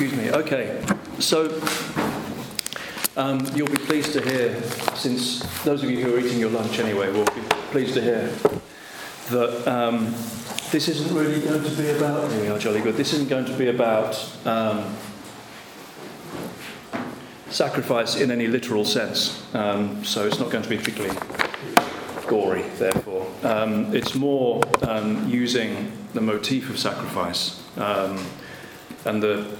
Excuse 0.00 0.16
me. 0.16 0.30
Okay. 0.30 0.80
So 1.18 1.60
um, 3.16 3.44
you'll 3.56 3.66
be 3.66 3.78
pleased 3.78 4.12
to 4.12 4.20
hear, 4.22 4.62
since 4.94 5.40
those 5.64 5.82
of 5.82 5.90
you 5.90 6.00
who 6.04 6.14
are 6.14 6.20
eating 6.20 6.38
your 6.38 6.50
lunch 6.50 6.78
anyway 6.78 7.10
will 7.10 7.24
be 7.24 7.40
pleased 7.72 7.94
to 7.94 8.00
hear 8.00 8.28
that 9.30 9.66
um, 9.66 10.12
this 10.70 10.86
isn't 10.86 11.12
really 11.12 11.40
going 11.40 11.64
to 11.64 11.70
be 11.70 11.90
about. 11.90 12.30
Here 12.30 12.42
we 12.42 12.48
are, 12.48 12.60
jolly 12.60 12.80
good. 12.80 12.94
This 12.94 13.12
isn't 13.12 13.28
going 13.28 13.46
to 13.46 13.58
be 13.58 13.70
about 13.70 14.14
um, 14.46 14.96
sacrifice 17.48 18.14
in 18.20 18.30
any 18.30 18.46
literal 18.46 18.84
sense. 18.84 19.52
Um, 19.52 20.04
so 20.04 20.28
it's 20.28 20.38
not 20.38 20.52
going 20.52 20.62
to 20.62 20.70
be 20.70 20.78
particularly 20.78 21.18
gory, 22.28 22.62
therefore. 22.78 23.28
Um, 23.42 23.92
it's 23.92 24.14
more 24.14 24.62
um, 24.82 25.28
using 25.28 25.90
the 26.14 26.20
motif 26.20 26.70
of 26.70 26.78
sacrifice 26.78 27.60
um, 27.78 28.24
and 29.04 29.20
the 29.20 29.58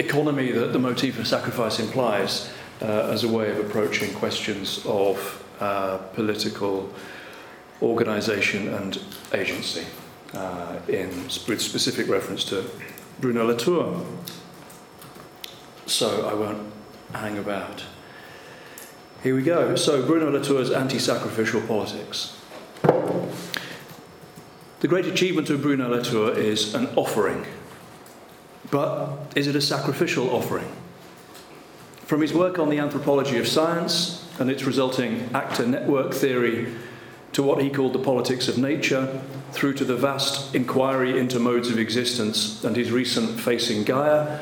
economy 0.00 0.50
that 0.52 0.72
the 0.72 0.78
motif 0.78 1.18
of 1.18 1.26
sacrifice 1.26 1.78
implies 1.78 2.50
uh, 2.82 3.12
as 3.12 3.22
a 3.22 3.28
way 3.28 3.50
of 3.50 3.58
approaching 3.58 4.12
questions 4.14 4.84
of 4.86 5.44
uh, 5.60 5.98
political 6.14 6.92
organization 7.82 8.68
and 8.74 8.98
agency, 9.32 9.86
uh, 10.34 10.78
in, 10.88 11.08
with 11.46 11.60
specific 11.60 12.08
reference 12.08 12.44
to 12.44 12.64
Bruno 13.20 13.46
Latour. 13.46 14.04
So 15.86 16.28
I 16.28 16.34
won't 16.34 16.72
hang 17.12 17.38
about. 17.38 17.84
Here 19.22 19.34
we 19.34 19.42
go. 19.42 19.76
So, 19.76 20.06
Bruno 20.06 20.30
Latour's 20.30 20.70
anti 20.70 20.98
sacrificial 20.98 21.60
politics. 21.62 22.36
The 24.80 24.88
great 24.88 25.04
achievement 25.04 25.50
of 25.50 25.60
Bruno 25.60 25.90
Latour 25.90 26.32
is 26.32 26.74
an 26.74 26.86
offering. 26.96 27.44
But 28.70 29.32
is 29.34 29.46
it 29.46 29.56
a 29.56 29.60
sacrificial 29.60 30.30
offering? 30.30 30.70
From 32.04 32.20
his 32.20 32.32
work 32.32 32.58
on 32.58 32.70
the 32.70 32.78
anthropology 32.78 33.38
of 33.38 33.46
science 33.46 34.28
and 34.38 34.50
its 34.50 34.64
resulting 34.64 35.30
actor 35.34 35.66
network 35.66 36.12
theory 36.12 36.72
to 37.32 37.42
what 37.42 37.62
he 37.62 37.70
called 37.70 37.92
the 37.92 38.00
politics 38.00 38.48
of 38.48 38.58
nature, 38.58 39.22
through 39.52 39.74
to 39.74 39.84
the 39.84 39.96
vast 39.96 40.54
inquiry 40.54 41.18
into 41.18 41.38
modes 41.38 41.68
of 41.68 41.78
existence 41.78 42.64
and 42.64 42.76
his 42.76 42.90
recent 42.90 43.38
Facing 43.38 43.84
Gaia, 43.84 44.40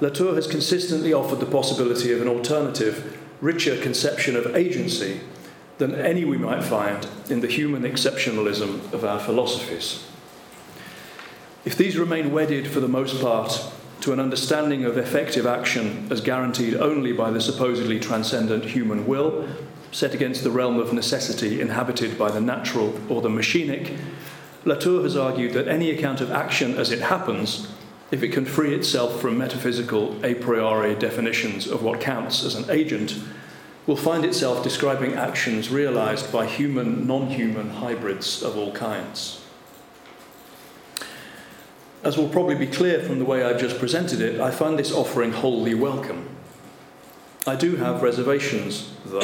Latour 0.00 0.34
has 0.34 0.46
consistently 0.46 1.12
offered 1.12 1.40
the 1.40 1.46
possibility 1.46 2.12
of 2.12 2.20
an 2.20 2.28
alternative, 2.28 3.18
richer 3.40 3.80
conception 3.80 4.36
of 4.36 4.56
agency 4.56 5.20
than 5.78 5.94
any 5.94 6.24
we 6.24 6.38
might 6.38 6.64
find 6.64 7.06
in 7.28 7.40
the 7.40 7.46
human 7.46 7.82
exceptionalism 7.82 8.92
of 8.92 9.04
our 9.04 9.20
philosophies. 9.20 10.04
If 11.66 11.76
these 11.76 11.98
remain 11.98 12.30
wedded 12.30 12.68
for 12.68 12.78
the 12.78 12.86
most 12.86 13.20
part 13.20 13.60
to 14.02 14.12
an 14.12 14.20
understanding 14.20 14.84
of 14.84 14.96
effective 14.96 15.46
action 15.46 16.06
as 16.12 16.20
guaranteed 16.20 16.76
only 16.76 17.10
by 17.12 17.32
the 17.32 17.40
supposedly 17.40 17.98
transcendent 17.98 18.66
human 18.66 19.04
will, 19.04 19.48
set 19.90 20.14
against 20.14 20.44
the 20.44 20.50
realm 20.52 20.78
of 20.78 20.92
necessity 20.92 21.60
inhabited 21.60 22.16
by 22.16 22.30
the 22.30 22.40
natural 22.40 22.94
or 23.10 23.20
the 23.20 23.28
machinic, 23.28 23.98
Latour 24.64 25.02
has 25.02 25.16
argued 25.16 25.54
that 25.54 25.66
any 25.66 25.90
account 25.90 26.20
of 26.20 26.30
action 26.30 26.76
as 26.76 26.92
it 26.92 27.00
happens 27.00 27.66
if 28.12 28.22
it 28.22 28.28
can 28.28 28.44
free 28.44 28.72
itself 28.72 29.20
from 29.20 29.36
metaphysical 29.36 30.24
a 30.24 30.36
priori 30.36 30.94
definitions 30.94 31.66
of 31.66 31.82
what 31.82 32.00
counts 32.00 32.44
as 32.44 32.54
an 32.54 32.70
agent, 32.70 33.18
will 33.88 33.96
find 33.96 34.24
itself 34.24 34.62
describing 34.62 35.14
actions 35.14 35.68
realized 35.68 36.30
by 36.32 36.46
human, 36.46 37.08
non 37.08 37.26
human 37.26 37.70
hybrids 37.70 38.40
of 38.44 38.56
all 38.56 38.70
kinds. 38.70 39.42
As 42.06 42.16
will 42.16 42.28
probably 42.28 42.54
be 42.54 42.68
clear 42.68 43.02
from 43.02 43.18
the 43.18 43.24
way 43.24 43.42
I've 43.42 43.58
just 43.58 43.80
presented 43.80 44.20
it, 44.20 44.40
I 44.40 44.52
find 44.52 44.78
this 44.78 44.92
offering 44.92 45.32
wholly 45.32 45.74
welcome. 45.74 46.28
I 47.48 47.56
do 47.56 47.74
have 47.74 48.00
reservations, 48.00 48.92
though, 49.04 49.18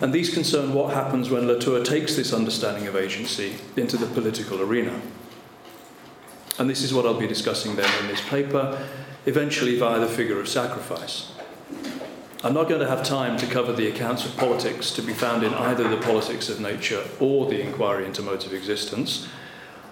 and 0.00 0.10
these 0.10 0.32
concern 0.32 0.72
what 0.72 0.94
happens 0.94 1.28
when 1.28 1.46
Latour 1.46 1.84
takes 1.84 2.16
this 2.16 2.32
understanding 2.32 2.86
of 2.86 2.96
agency 2.96 3.56
into 3.76 3.98
the 3.98 4.06
political 4.06 4.62
arena. 4.62 4.98
And 6.58 6.70
this 6.70 6.80
is 6.80 6.94
what 6.94 7.04
I'll 7.04 7.20
be 7.20 7.26
discussing 7.26 7.76
then 7.76 8.00
in 8.00 8.08
this 8.08 8.26
paper, 8.30 8.88
eventually 9.26 9.78
via 9.78 10.00
the 10.00 10.06
figure 10.06 10.40
of 10.40 10.48
sacrifice. 10.48 11.32
I'm 12.42 12.54
not 12.54 12.66
going 12.66 12.80
to 12.80 12.88
have 12.88 13.04
time 13.04 13.36
to 13.36 13.46
cover 13.46 13.74
the 13.74 13.88
accounts 13.88 14.24
of 14.24 14.34
politics 14.38 14.90
to 14.92 15.02
be 15.02 15.12
found 15.12 15.42
in 15.42 15.52
either 15.52 15.86
the 15.86 15.98
politics 15.98 16.48
of 16.48 16.60
nature 16.60 17.04
or 17.20 17.44
the 17.44 17.60
inquiry 17.60 18.06
into 18.06 18.22
modes 18.22 18.46
of 18.46 18.54
existence, 18.54 19.28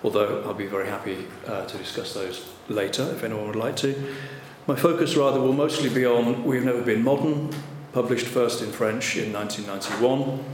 although 0.02 0.42
I'll 0.44 0.54
be 0.54 0.66
very 0.66 0.88
happy 0.88 1.26
uh, 1.46 1.64
to 1.66 1.78
discuss 1.78 2.14
those 2.14 2.48
later 2.68 3.02
if 3.14 3.22
anyone 3.24 3.46
would 3.46 3.56
like 3.56 3.76
to. 3.76 4.14
My 4.66 4.76
focus, 4.76 5.16
rather, 5.16 5.40
will 5.40 5.52
mostly 5.52 5.88
be 5.88 6.06
on 6.06 6.44
We've 6.44 6.64
Never 6.64 6.82
Been 6.82 7.02
Modern, 7.02 7.50
published 7.92 8.26
first 8.26 8.62
in 8.62 8.70
French 8.70 9.16
in 9.16 9.32
1991, 9.32 10.44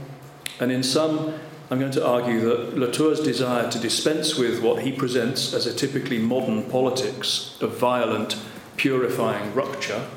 and 0.59 0.71
in 0.71 0.83
some 0.83 1.33
I'm 1.71 1.79
going 1.79 1.91
to 1.91 2.05
argue 2.05 2.41
that 2.41 2.77
Latour's 2.79 3.19
desire 3.19 3.69
to 3.69 3.79
dispense 3.79 4.35
with 4.35 4.63
what 4.63 4.81
he 4.81 4.91
presents 4.91 5.53
as 5.53 5.67
a 5.67 5.73
typically 5.73 6.17
modern 6.17 6.63
politics 6.63 7.55
of 7.61 7.77
violent, 7.77 8.37
purifying 8.75 9.53
rupture, 9.53 10.07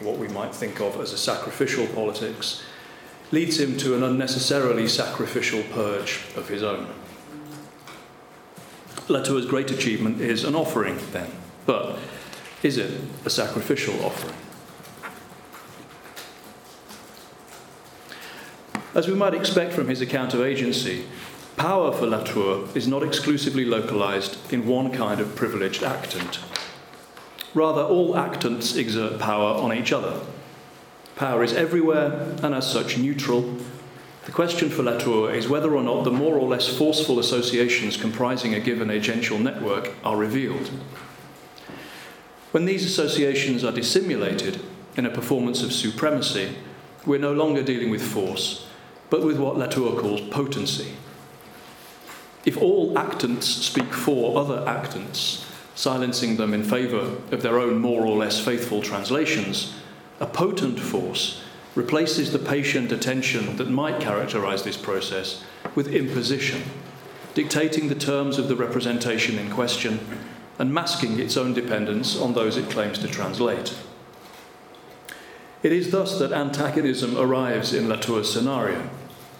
what 0.00 0.18
we 0.18 0.26
might 0.26 0.52
think 0.52 0.80
of 0.80 1.00
as 1.00 1.12
a 1.12 1.18
sacrificial 1.18 1.86
politics, 1.86 2.64
leads 3.30 3.60
him 3.60 3.76
to 3.76 3.94
an 3.94 4.02
unnecessarily 4.02 4.88
sacrificial 4.88 5.62
purge 5.72 6.22
of 6.36 6.48
his 6.48 6.64
own. 6.64 6.88
Latour's 9.08 9.46
great 9.46 9.70
achievement 9.70 10.20
is 10.20 10.42
an 10.42 10.54
offering, 10.54 10.98
then, 11.12 11.30
but 11.64 11.98
is 12.62 12.76
it 12.76 13.00
a 13.24 13.30
sacrificial 13.30 14.04
offering? 14.04 14.34
As 18.94 19.06
we 19.06 19.14
might 19.14 19.34
expect 19.34 19.74
from 19.74 19.88
his 19.88 20.00
account 20.00 20.34
of 20.34 20.40
agency, 20.40 21.04
power 21.56 21.92
for 21.92 22.06
Latour 22.06 22.66
is 22.74 22.88
not 22.88 23.02
exclusively 23.02 23.64
localized 23.64 24.38
in 24.52 24.66
one 24.66 24.90
kind 24.90 25.20
of 25.20 25.36
privileged 25.36 25.82
actant. 25.82 26.40
Rather, 27.54 27.82
all 27.82 28.14
actants 28.14 28.76
exert 28.76 29.20
power 29.20 29.54
on 29.60 29.72
each 29.72 29.92
other. 29.92 30.20
Power 31.14 31.44
is 31.44 31.52
everywhere 31.52 32.34
and, 32.42 32.54
as 32.54 32.70
such, 32.70 32.98
neutral. 32.98 33.56
The 34.26 34.32
question 34.32 34.70
for 34.70 34.82
Latour 34.82 35.32
is 35.32 35.48
whether 35.48 35.72
or 35.72 35.84
not 35.84 36.02
the 36.02 36.10
more 36.10 36.34
or 36.34 36.48
less 36.48 36.66
forceful 36.66 37.20
associations 37.20 37.96
comprising 37.96 38.54
a 38.54 38.60
given 38.60 38.88
agential 38.88 39.40
network 39.40 39.94
are 40.02 40.16
revealed. 40.16 40.68
When 42.50 42.64
these 42.64 42.84
associations 42.84 43.62
are 43.62 43.70
dissimulated 43.70 44.60
in 44.96 45.06
a 45.06 45.10
performance 45.10 45.62
of 45.62 45.72
supremacy, 45.72 46.56
we're 47.06 47.20
no 47.20 47.32
longer 47.32 47.62
dealing 47.62 47.88
with 47.88 48.02
force, 48.02 48.66
but 49.10 49.24
with 49.24 49.38
what 49.38 49.58
Latour 49.58 49.96
calls 49.96 50.22
potency. 50.22 50.94
If 52.44 52.56
all 52.56 52.94
actants 52.94 53.44
speak 53.44 53.94
for 53.94 54.40
other 54.40 54.58
actants, 54.66 55.44
silencing 55.76 56.36
them 56.36 56.52
in 56.52 56.64
favour 56.64 57.16
of 57.30 57.42
their 57.42 57.60
own 57.60 57.78
more 57.78 58.04
or 58.04 58.16
less 58.16 58.44
faithful 58.44 58.82
translations, 58.82 59.76
a 60.18 60.26
potent 60.26 60.80
force 60.80 61.44
replaces 61.76 62.32
the 62.32 62.38
patient 62.38 62.90
attention 62.90 63.56
that 63.58 63.70
might 63.70 64.00
characterise 64.00 64.64
this 64.64 64.78
process 64.78 65.44
with 65.74 65.94
imposition, 65.94 66.62
dictating 67.34 67.88
the 67.88 67.94
terms 67.94 68.38
of 68.38 68.48
the 68.48 68.56
representation 68.56 69.38
in 69.38 69.50
question 69.50 70.00
and 70.58 70.72
masking 70.72 71.20
its 71.20 71.36
own 71.36 71.52
dependence 71.52 72.18
on 72.18 72.32
those 72.32 72.56
it 72.56 72.70
claims 72.70 72.98
to 72.98 73.06
translate. 73.06 73.76
It 75.62 75.70
is 75.70 75.90
thus 75.90 76.18
that 76.18 76.32
antagonism 76.32 77.16
arrives 77.18 77.74
in 77.74 77.90
Latour's 77.90 78.32
scenario, 78.32 78.88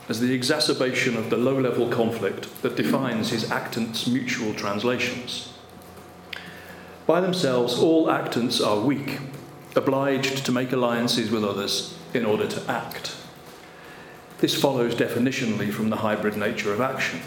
as 0.09 0.21
the 0.21 0.35
exacerbation 0.35 1.17
of 1.17 1.31
the 1.31 1.39
low 1.39 1.59
level 1.59 1.89
conflict 1.89 2.63
that 2.63 2.77
defines 2.77 3.31
his 3.31 3.45
actants' 3.45 4.07
mutual 4.07 4.53
translations. 4.53 5.55
By 7.07 7.23
themselves, 7.23 7.79
all 7.79 8.09
actants 8.09 8.65
are 8.65 8.85
weak, 8.85 9.21
obliged 9.75 10.45
to 10.45 10.53
make 10.53 10.73
alliances 10.73 11.31
with 11.31 11.45
others 11.45 11.97
in 12.17 12.25
order 12.25 12.47
to 12.49 12.71
act. 12.71 13.17
This 14.39 14.61
follows 14.61 14.95
definitionally 14.95 15.73
from 15.73 15.91
the 15.91 15.97
hybrid 15.97 16.37
nature 16.37 16.73
of 16.73 16.81
action. 16.81 17.21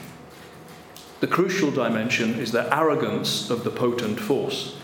The 1.22 1.28
crucial 1.28 1.72
dimension 1.72 2.40
is 2.40 2.52
the 2.52 2.74
arrogance 2.76 3.50
of 3.50 3.64
the 3.64 3.72
potent 3.72 4.20
force, 4.20 4.78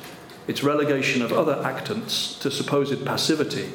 its 0.47 0.63
relegation 0.63 1.21
of 1.21 1.33
other 1.33 1.55
actants 1.55 2.39
to 2.41 2.51
supposed 2.51 3.05
passivity 3.05 3.69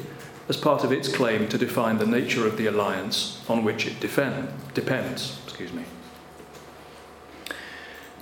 as 0.48 0.56
part 0.56 0.82
of 0.82 0.92
its 0.92 1.08
claim 1.08 1.48
to 1.48 1.56
define 1.56 1.98
the 1.98 2.06
nature 2.06 2.46
of 2.46 2.56
the 2.56 2.66
alliance 2.66 3.40
on 3.48 3.62
which 3.62 3.86
it 3.86 4.00
defend, 4.00 4.48
depends. 4.74 5.40
Excuse 5.44 5.72
me. 5.72 5.84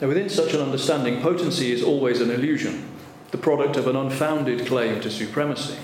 Now, 0.00 0.08
within 0.08 0.28
such 0.28 0.54
an 0.54 0.60
understanding, 0.60 1.20
potency 1.20 1.72
is 1.72 1.82
always 1.82 2.20
an 2.20 2.30
illusion, 2.30 2.86
the 3.32 3.38
product 3.38 3.76
of 3.76 3.88
an 3.88 3.96
unfounded 3.96 4.66
claim 4.66 5.00
to 5.00 5.10
supremacy. 5.10 5.78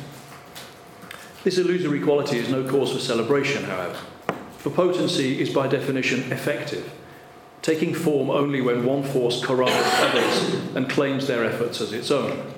This 1.45 1.59
illusory 1.59 2.01
quality 2.01 2.39
is 2.39 2.49
no 2.49 2.67
cause 2.67 2.91
for 2.91 2.99
celebration, 2.99 3.65
however, 3.65 3.99
for 4.57 4.71
potency 4.71 5.43
is 5.43 5.51
by 5.51 5.69
definition 5.69 6.33
effective, 6.33 6.91
taking 7.61 7.93
form 7.93 8.31
only 8.31 8.63
when 8.63 8.87
one 8.87 9.03
force 9.03 9.45
corrals 9.45 9.71
others 9.75 10.55
and 10.75 10.89
claims 10.89 11.27
their 11.27 11.45
efforts 11.45 11.83
as 11.83 11.93
its 11.93 12.11
own. 12.11 12.51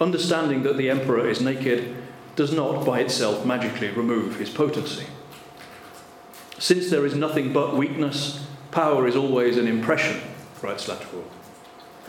Understanding 0.00 0.62
that 0.62 0.78
the 0.78 0.88
emperor 0.88 1.28
is 1.28 1.42
naked 1.42 1.94
does 2.36 2.54
not 2.54 2.86
by 2.86 3.00
itself 3.00 3.44
magically 3.44 3.90
remove 3.90 4.38
his 4.38 4.48
potency. 4.48 5.06
Since 6.58 6.88
there 6.88 7.04
is 7.04 7.14
nothing 7.14 7.52
but 7.52 7.76
weakness, 7.76 8.46
power 8.70 9.06
is 9.06 9.14
always 9.14 9.58
an 9.58 9.68
impression, 9.68 10.22
writes 10.62 10.88
Latour. 10.88 11.24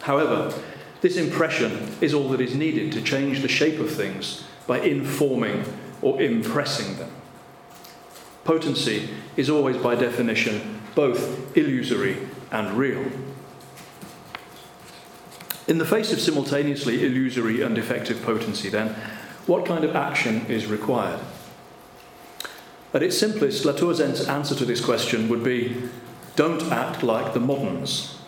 However, 0.04 0.54
this 1.02 1.18
impression 1.18 1.98
is 2.00 2.14
all 2.14 2.30
that 2.30 2.40
is 2.40 2.56
needed 2.56 2.94
to 2.94 3.02
change 3.02 3.42
the 3.42 3.50
shape 3.50 3.82
of 3.82 3.92
things 3.92 4.46
by 4.70 4.80
informing 4.82 5.66
or 6.00 6.22
impressing 6.22 6.96
them. 6.98 7.12
Potency 8.44 9.10
is 9.36 9.50
always, 9.50 9.76
by 9.78 9.96
definition, 9.96 10.80
both 10.94 11.58
illusory 11.58 12.18
and 12.52 12.78
real. 12.78 13.04
In 15.68 15.80
the 15.80 15.86
face 15.86 16.14
of 16.14 16.22
simultaneously 16.22 17.04
illusory 17.04 17.64
and 17.64 17.80
effective 17.80 18.22
potency, 18.22 18.70
then, 18.70 18.90
what 19.48 19.66
kind 19.66 19.84
of 19.84 19.96
action 19.96 20.46
is 20.46 20.68
required? 20.68 21.20
At 22.94 23.02
its 23.02 23.18
simplest, 23.18 23.66
Latour's 23.66 24.00
answer 24.00 24.54
to 24.54 24.66
this 24.66 24.86
question 24.86 25.30
would 25.30 25.44
be 25.44 25.82
don't 26.36 26.72
act 26.72 27.02
like 27.02 27.34
the 27.34 27.40
moderns. 27.40 28.20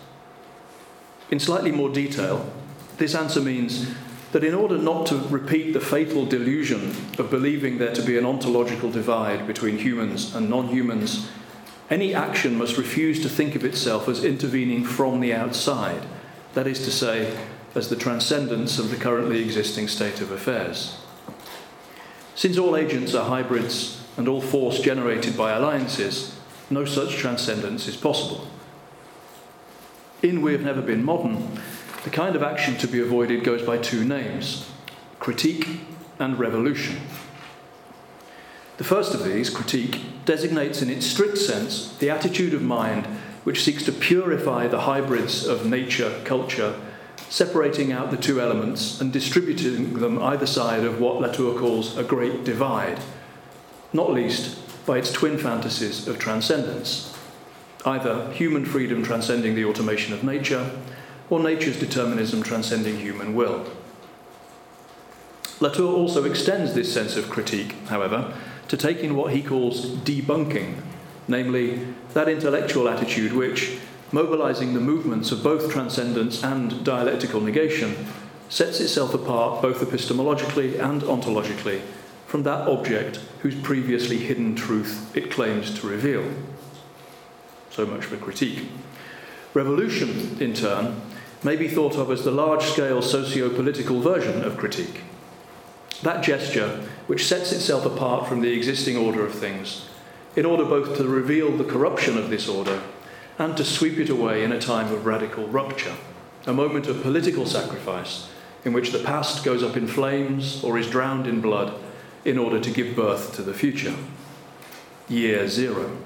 In 1.30 1.38
slightly 1.38 1.70
more 1.70 1.88
detail, 1.88 2.52
this 2.98 3.14
answer 3.14 3.40
means 3.40 3.94
that 4.32 4.42
in 4.42 4.54
order 4.54 4.78
not 4.78 5.06
to 5.06 5.16
repeat 5.28 5.72
the 5.72 5.80
fatal 5.80 6.24
delusion 6.24 6.88
of 7.18 7.30
believing 7.30 7.78
there 7.78 7.94
to 7.94 8.02
be 8.02 8.18
an 8.18 8.24
ontological 8.24 8.90
divide 8.90 9.46
between 9.46 9.78
humans 9.78 10.34
and 10.34 10.48
non 10.48 10.68
humans, 10.68 11.30
any 11.90 12.14
action 12.14 12.56
must 12.56 12.78
refuse 12.78 13.20
to 13.20 13.28
think 13.28 13.54
of 13.54 13.64
itself 13.64 14.08
as 14.08 14.24
intervening 14.24 14.84
from 14.84 15.20
the 15.20 15.34
outside, 15.34 16.02
that 16.54 16.66
is 16.66 16.82
to 16.84 16.90
say, 16.90 17.36
as 17.74 17.90
the 17.90 17.96
transcendence 17.96 18.78
of 18.78 18.90
the 18.90 18.96
currently 18.96 19.42
existing 19.42 19.88
state 19.88 20.20
of 20.22 20.30
affairs. 20.30 20.98
Since 22.34 22.56
all 22.56 22.76
agents 22.76 23.14
are 23.14 23.28
hybrids 23.28 24.02
and 24.16 24.26
all 24.26 24.40
force 24.40 24.80
generated 24.80 25.36
by 25.36 25.52
alliances, 25.52 26.38
no 26.70 26.86
such 26.86 27.16
transcendence 27.16 27.86
is 27.86 27.96
possible. 27.96 28.46
In 30.22 30.40
We 30.40 30.52
Have 30.52 30.62
Never 30.62 30.80
Been 30.80 31.04
Modern, 31.04 31.60
the 32.04 32.10
kind 32.10 32.34
of 32.34 32.42
action 32.42 32.76
to 32.78 32.88
be 32.88 33.00
avoided 33.00 33.44
goes 33.44 33.62
by 33.62 33.78
two 33.78 34.04
names 34.04 34.68
critique 35.20 35.80
and 36.18 36.38
revolution. 36.38 36.96
The 38.78 38.84
first 38.84 39.14
of 39.14 39.22
these, 39.22 39.50
critique, 39.50 40.00
designates 40.24 40.82
in 40.82 40.90
its 40.90 41.06
strict 41.06 41.38
sense 41.38 41.96
the 41.98 42.10
attitude 42.10 42.54
of 42.54 42.62
mind 42.62 43.06
which 43.44 43.62
seeks 43.62 43.84
to 43.84 43.92
purify 43.92 44.66
the 44.66 44.80
hybrids 44.80 45.46
of 45.46 45.66
nature, 45.66 46.20
culture, 46.24 46.78
separating 47.28 47.92
out 47.92 48.10
the 48.10 48.16
two 48.16 48.40
elements 48.40 49.00
and 49.00 49.12
distributing 49.12 49.94
them 49.94 50.20
either 50.22 50.46
side 50.46 50.84
of 50.84 51.00
what 51.00 51.20
Latour 51.20 51.58
calls 51.58 51.96
a 51.96 52.02
great 52.02 52.44
divide, 52.44 53.00
not 53.92 54.12
least 54.12 54.58
by 54.86 54.98
its 54.98 55.12
twin 55.12 55.38
fantasies 55.38 56.08
of 56.08 56.18
transcendence 56.18 57.16
either 57.84 58.30
human 58.32 58.64
freedom 58.64 59.02
transcending 59.02 59.54
the 59.54 59.64
automation 59.64 60.12
of 60.14 60.22
nature 60.22 60.70
or 61.32 61.40
nature's 61.40 61.80
determinism 61.80 62.42
transcending 62.42 62.98
human 62.98 63.34
will. 63.34 63.64
Latour 65.60 65.96
also 65.96 66.24
extends 66.24 66.74
this 66.74 66.92
sense 66.92 67.16
of 67.16 67.30
critique, 67.30 67.74
however, 67.86 68.36
to 68.68 68.76
taking 68.76 69.14
what 69.14 69.32
he 69.32 69.42
calls 69.42 69.86
debunking, 70.00 70.82
namely 71.26 71.86
that 72.12 72.28
intellectual 72.28 72.86
attitude 72.86 73.32
which, 73.32 73.78
mobilizing 74.12 74.74
the 74.74 74.80
movements 74.80 75.32
of 75.32 75.42
both 75.42 75.72
transcendence 75.72 76.44
and 76.44 76.84
dialectical 76.84 77.40
negation, 77.40 78.06
sets 78.50 78.78
itself 78.78 79.14
apart 79.14 79.62
both 79.62 79.80
epistemologically 79.80 80.78
and 80.78 81.00
ontologically 81.00 81.80
from 82.26 82.42
that 82.42 82.68
object 82.68 83.20
whose 83.40 83.54
previously 83.54 84.18
hidden 84.18 84.54
truth 84.54 85.10
it 85.16 85.30
claims 85.30 85.80
to 85.80 85.88
reveal. 85.88 86.30
So 87.70 87.86
much 87.86 88.04
for 88.04 88.18
critique. 88.18 88.68
Revolution, 89.54 90.36
in 90.38 90.52
turn, 90.52 91.00
may 91.44 91.56
be 91.56 91.68
thought 91.68 91.96
of 91.96 92.10
as 92.10 92.24
the 92.24 92.30
large 92.30 92.62
scale 92.64 93.02
socio 93.02 93.48
political 93.48 94.00
version 94.00 94.44
of 94.44 94.56
critique. 94.56 95.00
That 96.02 96.22
gesture, 96.22 96.84
which 97.06 97.26
sets 97.26 97.52
itself 97.52 97.84
apart 97.84 98.28
from 98.28 98.40
the 98.40 98.52
existing 98.52 98.96
order 98.96 99.24
of 99.24 99.34
things, 99.34 99.86
in 100.34 100.46
order 100.46 100.64
both 100.64 100.96
to 100.96 101.06
reveal 101.06 101.56
the 101.56 101.64
corruption 101.64 102.16
of 102.16 102.30
this 102.30 102.48
order 102.48 102.80
and 103.38 103.56
to 103.56 103.64
sweep 103.64 103.98
it 103.98 104.08
away 104.08 104.44
in 104.44 104.52
a 104.52 104.60
time 104.60 104.92
of 104.92 105.06
radical 105.06 105.46
rupture, 105.48 105.94
a 106.46 106.52
moment 106.52 106.86
of 106.86 107.02
political 107.02 107.46
sacrifice 107.46 108.28
in 108.64 108.72
which 108.72 108.92
the 108.92 108.98
past 109.02 109.44
goes 109.44 109.62
up 109.62 109.76
in 109.76 109.86
flames 109.86 110.62
or 110.62 110.78
is 110.78 110.88
drowned 110.88 111.26
in 111.26 111.40
blood 111.40 111.74
in 112.24 112.38
order 112.38 112.60
to 112.60 112.70
give 112.70 112.94
birth 112.94 113.34
to 113.34 113.42
the 113.42 113.54
future. 113.54 113.94
Year 115.08 115.48
zero. 115.48 115.96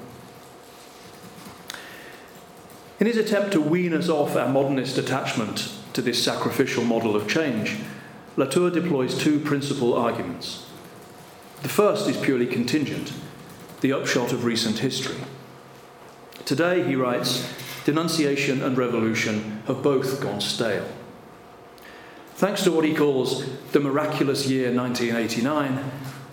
In 2.98 3.06
his 3.06 3.18
attempt 3.18 3.52
to 3.52 3.60
wean 3.60 3.92
us 3.92 4.08
off 4.08 4.36
our 4.36 4.48
modernist 4.48 4.96
attachment 4.96 5.70
to 5.92 6.00
this 6.00 6.22
sacrificial 6.22 6.82
model 6.82 7.14
of 7.14 7.28
change, 7.28 7.76
Latour 8.36 8.70
deploys 8.70 9.18
two 9.18 9.38
principal 9.38 9.94
arguments. 9.94 10.66
The 11.62 11.68
first 11.68 12.08
is 12.08 12.16
purely 12.16 12.46
contingent, 12.46 13.12
the 13.82 13.92
upshot 13.92 14.32
of 14.32 14.44
recent 14.44 14.78
history. 14.78 15.16
Today, 16.46 16.84
he 16.84 16.96
writes, 16.96 17.52
denunciation 17.84 18.62
and 18.62 18.78
revolution 18.78 19.62
have 19.66 19.82
both 19.82 20.20
gone 20.20 20.40
stale. 20.40 20.86
Thanks 22.34 22.62
to 22.64 22.72
what 22.72 22.84
he 22.84 22.94
calls 22.94 23.46
the 23.72 23.80
miraculous 23.80 24.46
year 24.46 24.74
1989, 24.74 25.90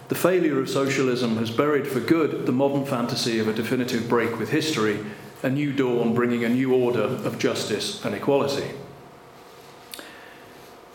the 0.07 0.16
failure 0.16 0.59
of 0.59 0.69
socialism 0.69 1.38
has 1.38 1.50
buried 1.50 1.88
for 1.88 2.00
good 2.00 2.45
the 2.45 2.51
modern 2.51 2.86
fantasy 2.86 3.39
of 3.39 3.48
a 3.48 3.54
definitive 3.54 4.07
break 4.07 4.38
with 4.38 4.50
history 4.50 5.00
a 5.44 5.50
new 5.50 5.74
dawn 5.74 6.16
bringing 6.16 6.45
a 6.45 6.50
new 6.50 6.74
order 6.74 7.04
of 7.04 7.38
justice 7.38 8.04
and 8.04 8.16
equality. 8.16 8.72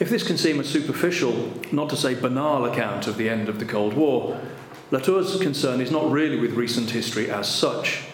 If 0.00 0.08
this 0.08 0.26
can 0.26 0.38
seem 0.38 0.58
a 0.58 0.64
superficial, 0.64 1.52
not 1.70 1.90
to 1.90 1.96
say 1.96 2.14
banal 2.14 2.64
account 2.64 3.06
of 3.06 3.18
the 3.18 3.28
end 3.28 3.48
of 3.48 3.58
the 3.58 3.66
Cold 3.66 3.94
War, 3.94 4.40
Latour's 4.90 5.38
concern 5.38 5.80
is 5.80 5.90
not 5.90 6.10
really 6.10 6.38
with 6.38 6.52
recent 6.52 6.90
history 6.90 7.30
as 7.30 7.52
such. 7.52 8.04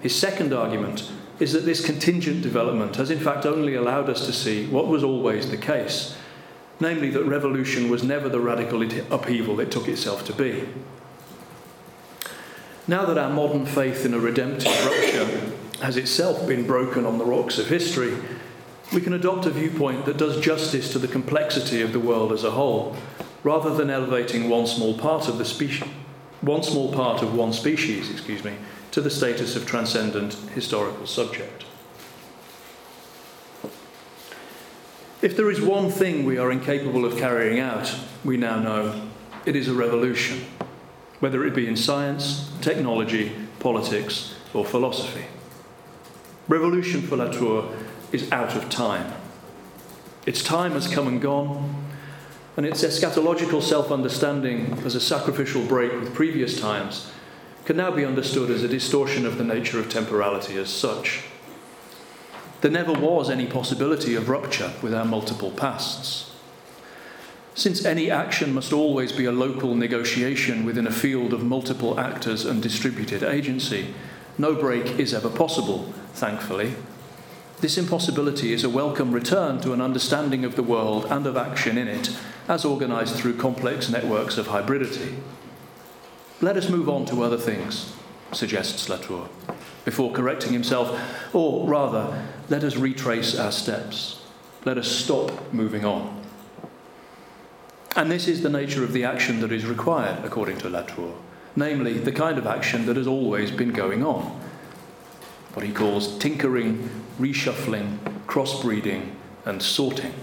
His 0.00 0.16
second 0.16 0.52
argument 0.52 1.10
is 1.38 1.52
that 1.52 1.64
this 1.64 1.84
contingent 1.84 2.42
development 2.42 2.96
has 2.96 3.10
in 3.10 3.20
fact 3.20 3.46
only 3.46 3.74
allowed 3.74 4.10
us 4.10 4.26
to 4.26 4.32
see 4.32 4.66
what 4.66 4.88
was 4.88 5.04
always 5.04 5.50
the 5.50 5.56
case, 5.56 6.16
namely 6.80 7.10
that 7.10 7.24
revolution 7.24 7.88
was 7.88 8.02
never 8.02 8.28
the 8.28 8.40
radical 8.40 8.82
upheaval 9.12 9.60
it 9.60 9.70
took 9.70 9.88
itself 9.88 10.24
to 10.26 10.32
be. 10.32 10.68
Now 12.88 13.04
that 13.04 13.18
our 13.18 13.30
modern 13.30 13.66
faith 13.66 14.04
in 14.04 14.14
a 14.14 14.18
redemptive 14.18 14.84
rupture 14.84 15.52
has 15.82 15.96
itself 15.96 16.46
been 16.46 16.66
broken 16.66 17.06
on 17.06 17.18
the 17.18 17.24
rocks 17.24 17.58
of 17.58 17.68
history, 17.68 18.16
we 18.92 19.00
can 19.00 19.12
adopt 19.12 19.46
a 19.46 19.50
viewpoint 19.50 20.04
that 20.04 20.16
does 20.16 20.40
justice 20.40 20.92
to 20.92 20.98
the 20.98 21.08
complexity 21.08 21.80
of 21.80 21.92
the 21.92 22.00
world 22.00 22.32
as 22.32 22.44
a 22.44 22.50
whole, 22.50 22.96
rather 23.42 23.74
than 23.74 23.90
elevating 23.90 24.48
one 24.48 24.66
small 24.66 24.98
part 24.98 25.28
of 25.28 25.38
the 25.38 25.44
species, 25.44 25.88
one 26.40 26.62
small 26.62 26.92
part 26.92 27.22
of 27.22 27.34
one 27.34 27.52
species, 27.52 28.10
excuse 28.10 28.42
me, 28.44 28.54
to 28.90 29.00
the 29.00 29.10
status 29.10 29.56
of 29.56 29.66
transcendent 29.66 30.34
historical 30.54 31.06
subject. 31.06 31.64
If 35.22 35.36
there 35.36 35.50
is 35.50 35.60
one 35.60 35.90
thing 35.90 36.24
we 36.24 36.38
are 36.38 36.50
incapable 36.50 37.04
of 37.04 37.18
carrying 37.18 37.60
out, 37.60 37.94
we 38.24 38.36
now 38.36 38.58
know 38.58 39.08
it 39.44 39.54
is 39.54 39.68
a 39.68 39.74
revolution, 39.74 40.44
whether 41.20 41.44
it 41.44 41.54
be 41.54 41.66
in 41.66 41.76
science, 41.76 42.50
technology, 42.60 43.32
politics, 43.58 44.34
or 44.54 44.64
philosophy. 44.64 45.26
Revolution 46.50 47.02
for 47.02 47.16
Latour 47.16 47.72
is 48.10 48.30
out 48.32 48.56
of 48.56 48.68
time. 48.68 49.12
Its 50.26 50.42
time 50.42 50.72
has 50.72 50.92
come 50.92 51.06
and 51.06 51.22
gone, 51.22 51.86
and 52.56 52.66
its 52.66 52.82
eschatological 52.82 53.62
self 53.62 53.92
understanding 53.92 54.76
as 54.84 54.96
a 54.96 55.00
sacrificial 55.00 55.64
break 55.64 55.92
with 55.92 56.12
previous 56.12 56.60
times 56.60 57.12
can 57.66 57.76
now 57.76 57.92
be 57.92 58.04
understood 58.04 58.50
as 58.50 58.64
a 58.64 58.68
distortion 58.68 59.26
of 59.26 59.38
the 59.38 59.44
nature 59.44 59.78
of 59.78 59.88
temporality 59.88 60.56
as 60.56 60.68
such. 60.70 61.22
There 62.62 62.70
never 62.72 62.94
was 62.94 63.30
any 63.30 63.46
possibility 63.46 64.16
of 64.16 64.28
rupture 64.28 64.72
with 64.82 64.92
our 64.92 65.04
multiple 65.04 65.52
pasts. 65.52 66.32
Since 67.54 67.84
any 67.84 68.10
action 68.10 68.52
must 68.52 68.72
always 68.72 69.12
be 69.12 69.24
a 69.24 69.30
local 69.30 69.76
negotiation 69.76 70.64
within 70.64 70.88
a 70.88 70.92
field 70.92 71.32
of 71.32 71.44
multiple 71.44 72.00
actors 72.00 72.44
and 72.44 72.60
distributed 72.60 73.22
agency, 73.22 73.94
no 74.36 74.56
break 74.56 74.98
is 74.98 75.14
ever 75.14 75.30
possible, 75.30 75.94
thankfully. 76.12 76.74
This 77.60 77.76
impossibility 77.76 78.52
is 78.52 78.64
a 78.64 78.70
welcome 78.70 79.12
return 79.12 79.60
to 79.60 79.72
an 79.72 79.82
understanding 79.82 80.44
of 80.44 80.56
the 80.56 80.62
world 80.62 81.06
and 81.10 81.26
of 81.26 81.36
action 81.36 81.76
in 81.76 81.88
it, 81.88 82.16
as 82.48 82.64
organised 82.64 83.16
through 83.16 83.36
complex 83.36 83.90
networks 83.90 84.38
of 84.38 84.48
hybridity. 84.48 85.16
Let 86.40 86.56
us 86.56 86.70
move 86.70 86.88
on 86.88 87.04
to 87.06 87.22
other 87.22 87.36
things, 87.36 87.92
suggests 88.32 88.88
Latour, 88.88 89.28
before 89.84 90.10
correcting 90.12 90.54
himself, 90.54 90.98
or 91.34 91.68
rather, 91.68 92.26
let 92.48 92.64
us 92.64 92.76
retrace 92.76 93.38
our 93.38 93.52
steps. 93.52 94.22
Let 94.64 94.78
us 94.78 94.88
stop 94.88 95.52
moving 95.52 95.84
on. 95.84 96.22
And 97.94 98.10
this 98.10 98.26
is 98.26 98.42
the 98.42 98.48
nature 98.48 98.84
of 98.84 98.94
the 98.94 99.04
action 99.04 99.40
that 99.40 99.52
is 99.52 99.66
required, 99.66 100.24
according 100.24 100.58
to 100.58 100.70
Latour, 100.70 101.14
namely, 101.56 101.98
the 101.98 102.12
kind 102.12 102.38
of 102.38 102.46
action 102.46 102.86
that 102.86 102.96
has 102.96 103.06
always 103.06 103.50
been 103.50 103.72
going 103.72 104.02
on. 104.02 104.40
What 105.54 105.66
he 105.66 105.72
calls 105.72 106.16
tinkering, 106.18 106.88
reshuffling, 107.18 107.98
crossbreeding, 108.26 109.10
and 109.44 109.62
sorting. 109.62 110.14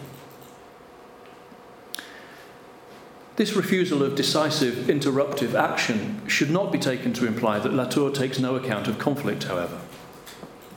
This 3.35 3.53
refusal 3.53 4.01
of 4.01 4.15
decisive, 4.15 4.89
interruptive 4.89 5.53
action 5.53 6.21
should 6.27 6.49
not 6.49 6.71
be 6.71 6.79
taken 6.79 7.13
to 7.13 7.27
imply 7.27 7.59
that 7.59 7.73
Latour 7.73 8.09
takes 8.09 8.39
no 8.39 8.55
account 8.55 8.87
of 8.87 8.97
conflict, 8.97 9.43
however. 9.43 9.79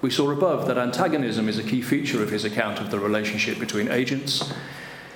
We 0.02 0.10
saw 0.10 0.30
above 0.30 0.66
that 0.66 0.76
antagonism 0.76 1.48
is 1.48 1.58
a 1.58 1.62
key 1.62 1.80
feature 1.80 2.22
of 2.22 2.30
his 2.30 2.44
account 2.44 2.78
of 2.78 2.90
the 2.90 2.98
relationship 2.98 3.58
between 3.58 3.90
agents. 3.90 4.52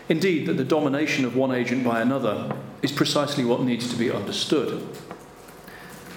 Indeed, 0.09 0.47
that 0.47 0.57
the 0.57 0.65
domination 0.65 1.25
of 1.25 1.37
one 1.37 1.53
agent 1.53 1.85
by 1.85 2.01
another 2.01 2.55
is 2.81 2.93
precisely 2.93 3.45
what 3.45 3.63
needs 3.63 3.91
to 3.91 3.97
be 3.97 4.11
understood. 4.11 4.87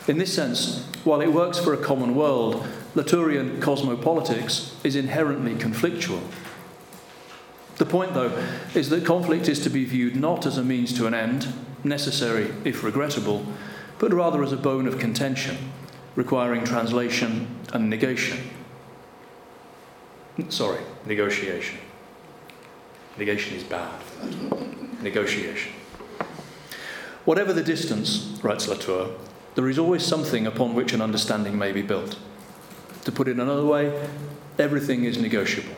In 0.08 0.18
this 0.18 0.34
sense, 0.34 0.86
while 1.04 1.20
it 1.20 1.34
works 1.34 1.60
for 1.60 1.74
a 1.74 1.78
common 1.78 2.16
world, 2.16 2.66
Latourian 2.98 3.60
cosmopolitics 3.60 4.74
is 4.84 4.96
inherently 4.96 5.54
conflictual. 5.54 6.20
The 7.76 7.86
point, 7.86 8.16
though, 8.16 8.36
is 8.74 8.90
that 8.90 9.06
conflict 9.06 9.48
is 9.48 9.60
to 9.60 9.70
be 9.70 9.86
viewed 9.86 10.16
not 10.16 10.48
as 10.48 10.58
a 10.58 10.64
means 10.64 10.92
to 10.98 11.06
an 11.06 11.14
end, 11.14 11.54
necessary 11.84 12.52
if 12.64 12.84
regrettable, 12.84 13.46
but 14.00 14.12
rather 14.12 14.42
as 14.42 14.52
a 14.52 14.58
bone 14.58 14.88
of 14.88 14.98
contention, 14.98 15.72
requiring 16.16 16.64
translation 16.64 17.60
and 17.72 17.88
negation. 17.88 18.50
Sorry, 20.50 20.82
negotiation. 21.06 21.78
Negation 23.16 23.58
is 23.58 23.64
bad. 23.64 23.94
Negotiation. 25.04 25.72
Whatever 27.26 27.54
the 27.54 27.64
distance, 27.64 28.40
writes 28.42 28.68
Latour, 28.68 29.12
there 29.54 29.70
is 29.70 29.78
always 29.78 30.04
something 30.04 30.48
upon 30.48 30.74
which 30.74 30.94
an 30.94 31.02
understanding 31.02 31.60
may 31.60 31.72
be 31.72 31.84
built. 31.84 32.18
To 33.08 33.12
put 33.14 33.30
it 33.30 33.40
another 33.40 33.64
way, 33.64 34.06
everything 34.60 35.06
is 35.06 35.18
negotiable. 35.18 35.78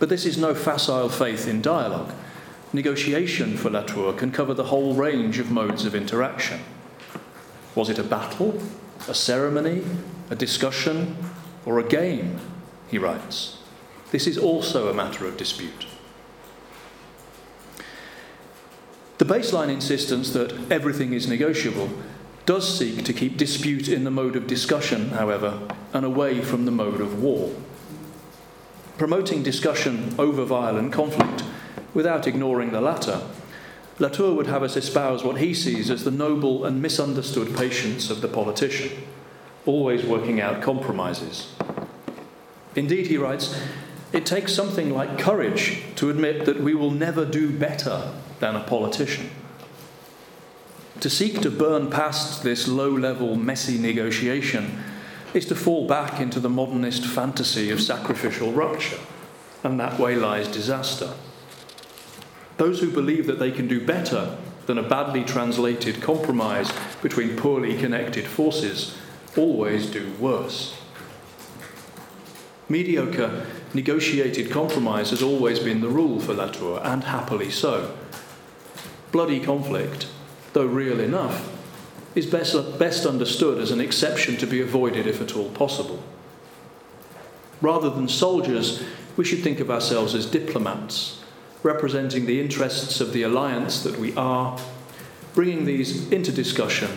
But 0.00 0.08
this 0.08 0.26
is 0.26 0.36
no 0.36 0.52
facile 0.52 1.08
faith 1.08 1.46
in 1.46 1.62
dialogue. 1.62 2.12
Negotiation 2.72 3.56
for 3.56 3.70
Latour 3.70 4.14
can 4.14 4.32
cover 4.32 4.52
the 4.52 4.64
whole 4.64 4.94
range 4.94 5.38
of 5.38 5.48
modes 5.48 5.84
of 5.84 5.94
interaction. 5.94 6.58
Was 7.76 7.88
it 7.88 8.00
a 8.00 8.02
battle, 8.02 8.60
a 9.06 9.14
ceremony, 9.14 9.84
a 10.28 10.34
discussion, 10.34 11.16
or 11.64 11.78
a 11.78 11.88
game? 11.88 12.40
He 12.88 12.98
writes. 12.98 13.58
This 14.10 14.26
is 14.26 14.38
also 14.38 14.88
a 14.88 14.94
matter 14.94 15.24
of 15.24 15.36
dispute. 15.36 15.86
The 19.18 19.24
baseline 19.24 19.70
insistence 19.70 20.32
that 20.32 20.52
everything 20.68 21.12
is 21.12 21.28
negotiable 21.28 21.90
does 22.48 22.78
seek 22.78 23.04
to 23.04 23.12
keep 23.12 23.36
dispute 23.36 23.88
in 23.88 24.04
the 24.04 24.10
mode 24.10 24.34
of 24.34 24.46
discussion, 24.46 25.10
however, 25.10 25.60
and 25.92 26.04
away 26.04 26.40
from 26.40 26.64
the 26.64 26.70
mode 26.70 27.00
of 27.00 27.22
war 27.22 27.52
promoting 28.98 29.44
discussion 29.44 30.12
over 30.18 30.44
violent 30.44 30.92
conflict 30.92 31.44
without 31.94 32.26
ignoring 32.26 32.72
the 32.72 32.80
latter, 32.80 33.22
Latour 34.00 34.34
would 34.34 34.48
have 34.48 34.62
us 34.62 34.76
espouse 34.76 35.24
what 35.24 35.38
he 35.38 35.54
sees 35.54 35.88
as 35.88 36.04
the 36.04 36.10
noble 36.10 36.64
and 36.64 36.82
misunderstood 36.82 37.56
patience 37.56 38.10
of 38.10 38.20
the 38.20 38.28
politician, 38.28 38.90
always 39.66 40.04
working 40.04 40.40
out 40.40 40.62
compromises. 40.62 41.54
Indeed, 42.74 43.06
he 43.06 43.16
writes, 43.16 43.58
it 44.12 44.26
takes 44.26 44.52
something 44.52 44.92
like 44.92 45.18
courage 45.18 45.82
to 45.96 46.10
admit 46.10 46.44
that 46.44 46.60
we 46.60 46.74
will 46.74 46.90
never 46.90 47.24
do 47.24 47.56
better 47.56 48.12
than 48.40 48.56
a 48.56 48.64
politician. 48.64 49.30
To 51.00 51.08
seek 51.08 51.40
to 51.42 51.50
burn 51.50 51.90
past 51.90 52.42
this 52.42 52.66
low 52.66 52.90
level, 52.90 53.36
messy 53.36 53.78
negotiation 53.78 54.82
is 55.32 55.46
to 55.46 55.54
fall 55.54 55.86
back 55.86 56.20
into 56.20 56.40
the 56.40 56.48
modernist 56.48 57.06
fantasy 57.06 57.70
of 57.70 57.80
sacrificial 57.80 58.50
rupture, 58.50 58.98
and 59.62 59.78
that 59.78 60.00
way 60.00 60.16
lies 60.16 60.48
disaster. 60.48 61.12
Those 62.56 62.80
who 62.80 62.90
believe 62.90 63.26
that 63.26 63.38
they 63.38 63.52
can 63.52 63.68
do 63.68 63.84
better 63.84 64.36
than 64.66 64.76
a 64.76 64.88
badly 64.88 65.22
translated 65.22 66.02
compromise 66.02 66.72
between 67.00 67.36
poorly 67.36 67.78
connected 67.78 68.26
forces 68.26 68.96
always 69.36 69.86
do 69.86 70.12
worse. 70.18 70.76
Mediocre, 72.68 73.46
negotiated 73.72 74.50
compromise 74.50 75.10
has 75.10 75.22
always 75.22 75.60
been 75.60 75.80
the 75.80 75.88
rule 75.88 76.18
for 76.18 76.34
Latour, 76.34 76.80
and 76.82 77.04
happily 77.04 77.50
so. 77.50 77.96
Bloody 79.12 79.38
conflict, 79.38 80.08
though 80.58 80.66
real 80.66 80.98
enough, 80.98 81.56
is 82.16 82.26
best, 82.26 82.80
best 82.80 83.06
understood 83.06 83.58
as 83.58 83.70
an 83.70 83.80
exception 83.80 84.36
to 84.36 84.44
be 84.44 84.60
avoided 84.60 85.06
if 85.06 85.20
at 85.20 85.36
all 85.36 85.48
possible. 85.50 86.02
Rather 87.60 87.88
than 87.88 88.08
soldiers, 88.08 88.82
we 89.16 89.24
should 89.24 89.40
think 89.40 89.60
of 89.60 89.70
ourselves 89.70 90.16
as 90.16 90.26
diplomats, 90.26 91.22
representing 91.62 92.26
the 92.26 92.40
interests 92.40 93.00
of 93.00 93.12
the 93.12 93.22
alliance 93.22 93.84
that 93.84 93.96
we 94.00 94.12
are, 94.16 94.58
bringing 95.32 95.64
these 95.64 96.10
into 96.10 96.32
discussion 96.32 96.90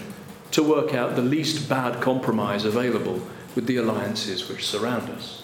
to 0.50 0.64
work 0.64 0.96
out 0.96 1.16
the 1.16 1.22
least 1.22 1.70
bad 1.70 2.02
compromise 2.02 2.66
available 2.66 3.22
with 3.54 3.68
the 3.68 3.78
alliances 3.78 4.50
which 4.50 4.66
surround 4.66 5.08
us. 5.12 5.44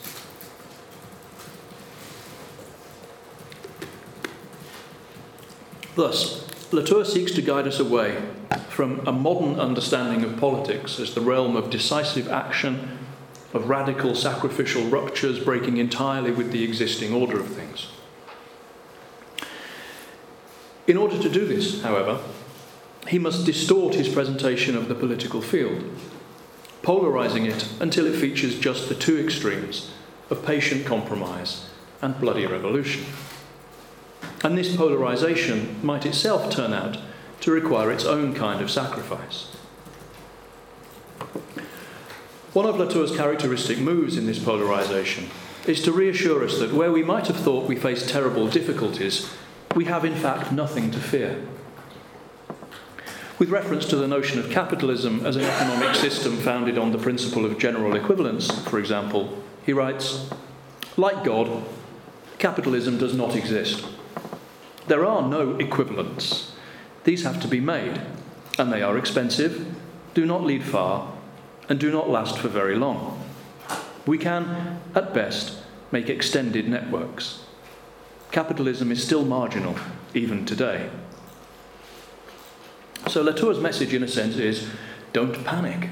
Thus, 5.93 6.46
Latour 6.71 7.05
seeks 7.05 7.31
to 7.31 7.41
guide 7.41 7.65
us 7.65 7.79
away 7.79 8.21
from 8.67 9.07
a 9.07 9.11
modern 9.11 9.57
understanding 9.57 10.23
of 10.23 10.37
politics 10.37 10.99
as 10.99 11.13
the 11.13 11.21
realm 11.21 11.55
of 11.55 11.69
decisive 11.69 12.27
action, 12.27 12.99
of 13.53 13.69
radical 13.69 14.13
sacrificial 14.13 14.83
ruptures 14.89 15.39
breaking 15.39 15.77
entirely 15.77 16.31
with 16.31 16.51
the 16.51 16.63
existing 16.63 17.13
order 17.13 17.39
of 17.39 17.47
things. 17.47 17.87
In 20.87 20.97
order 20.97 21.17
to 21.21 21.29
do 21.29 21.45
this, 21.45 21.81
however, 21.83 22.19
he 23.07 23.17
must 23.17 23.45
distort 23.45 23.95
his 23.95 24.09
presentation 24.09 24.75
of 24.75 24.89
the 24.89 24.95
political 24.95 25.41
field, 25.41 25.83
polarizing 26.81 27.45
it 27.45 27.69
until 27.79 28.05
it 28.05 28.19
features 28.19 28.59
just 28.59 28.89
the 28.89 28.95
two 28.95 29.17
extremes 29.17 29.91
of 30.29 30.45
patient 30.45 30.85
compromise 30.85 31.69
and 32.01 32.19
bloody 32.19 32.45
revolution. 32.45 33.05
And 34.43 34.57
this 34.57 34.75
polarization 34.75 35.79
might 35.83 36.05
itself 36.05 36.51
turn 36.51 36.73
out 36.73 36.97
to 37.41 37.51
require 37.51 37.91
its 37.91 38.05
own 38.05 38.33
kind 38.33 38.61
of 38.61 38.71
sacrifice. 38.71 39.47
One 42.53 42.65
of 42.65 42.77
Latour's 42.77 43.15
characteristic 43.15 43.77
moves 43.77 44.17
in 44.17 44.25
this 44.25 44.39
polarization 44.39 45.29
is 45.67 45.81
to 45.83 45.91
reassure 45.91 46.43
us 46.43 46.59
that 46.59 46.73
where 46.73 46.91
we 46.91 47.03
might 47.03 47.27
have 47.27 47.37
thought 47.37 47.67
we 47.67 47.75
faced 47.75 48.09
terrible 48.09 48.47
difficulties, 48.47 49.29
we 49.75 49.85
have 49.85 50.05
in 50.05 50.15
fact 50.15 50.51
nothing 50.51 50.89
to 50.91 50.99
fear. 50.99 51.45
With 53.37 53.49
reference 53.49 53.85
to 53.87 53.95
the 53.95 54.07
notion 54.07 54.39
of 54.39 54.49
capitalism 54.49 55.23
as 55.25 55.35
an 55.35 55.43
economic 55.43 55.95
system 55.95 56.37
founded 56.37 56.77
on 56.77 56.91
the 56.91 56.97
principle 56.97 57.45
of 57.45 57.59
general 57.59 57.95
equivalence, 57.95 58.49
for 58.67 58.79
example, 58.79 59.43
he 59.63 59.73
writes 59.73 60.27
Like 60.95 61.23
God, 61.23 61.63
capitalism 62.39 62.97
does 62.97 63.13
not 63.13 63.35
exist. 63.35 63.85
There 64.87 65.05
are 65.05 65.27
no 65.27 65.55
equivalents. 65.57 66.53
These 67.03 67.23
have 67.23 67.41
to 67.41 67.47
be 67.47 67.59
made, 67.59 68.01
and 68.57 68.71
they 68.71 68.81
are 68.81 68.97
expensive, 68.97 69.75
do 70.13 70.25
not 70.25 70.43
lead 70.43 70.63
far, 70.63 71.13
and 71.69 71.79
do 71.79 71.91
not 71.91 72.09
last 72.09 72.37
for 72.37 72.47
very 72.47 72.75
long. 72.75 73.23
We 74.05 74.17
can, 74.17 74.79
at 74.95 75.13
best, 75.13 75.57
make 75.91 76.09
extended 76.09 76.67
networks. 76.67 77.43
Capitalism 78.31 78.91
is 78.91 79.03
still 79.03 79.25
marginal, 79.25 79.75
even 80.13 80.45
today. 80.45 80.89
So 83.07 83.21
Latour's 83.21 83.59
message, 83.59 83.93
in 83.93 84.03
a 84.03 84.07
sense, 84.07 84.37
is 84.37 84.69
don't 85.13 85.43
panic. 85.45 85.89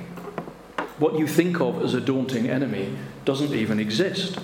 What 0.98 1.20
you 1.20 1.28
think 1.28 1.60
of 1.60 1.84
as 1.84 1.94
a 1.94 2.02
daunting 2.02 2.50
enemy 2.50 2.96
doesn't 3.26 3.54
even 3.54 3.80
exist. 3.80 4.40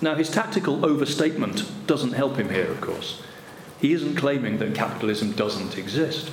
Now, 0.00 0.14
his 0.14 0.30
tactical 0.30 0.84
overstatement 0.84 1.64
doesn't 1.86 2.12
help 2.12 2.36
him 2.36 2.50
here, 2.50 2.70
of 2.70 2.80
course. 2.80 3.20
He 3.80 3.92
isn't 3.92 4.16
claiming 4.16 4.58
that 4.58 4.74
capitalism 4.74 5.32
doesn't 5.32 5.76
exist, 5.76 6.30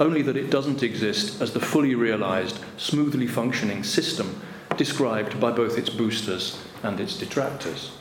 only 0.00 0.22
that 0.22 0.36
it 0.36 0.50
doesn't 0.50 0.82
exist 0.82 1.40
as 1.40 1.52
the 1.52 1.60
fully 1.60 1.94
realized, 1.94 2.58
smoothly 2.76 3.26
functioning 3.26 3.84
system 3.84 4.40
described 4.76 5.40
by 5.40 5.50
both 5.50 5.78
its 5.78 5.90
boosters 5.90 6.60
and 6.82 6.98
its 7.00 7.16
detractors. 7.16 7.92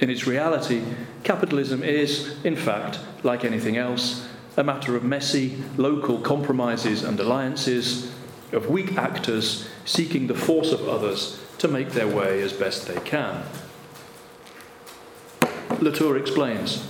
In 0.00 0.10
its 0.10 0.26
reality, 0.26 0.82
capitalism 1.24 1.82
is, 1.82 2.36
in 2.44 2.56
fact, 2.56 2.98
like 3.22 3.44
anything 3.44 3.76
else, 3.76 4.28
a 4.56 4.64
matter 4.64 4.96
of 4.96 5.04
messy, 5.04 5.56
local 5.76 6.18
compromises 6.20 7.02
and 7.02 7.18
alliances, 7.18 8.12
of 8.52 8.68
weak 8.68 8.96
actors 8.96 9.68
seeking 9.84 10.26
the 10.26 10.34
force 10.34 10.72
of 10.72 10.88
others 10.88 11.40
to 11.58 11.68
make 11.68 11.90
their 11.90 12.06
way 12.06 12.42
as 12.42 12.52
best 12.52 12.86
they 12.86 13.00
can. 13.00 13.42
Latour 15.80 16.16
explains. 16.16 16.86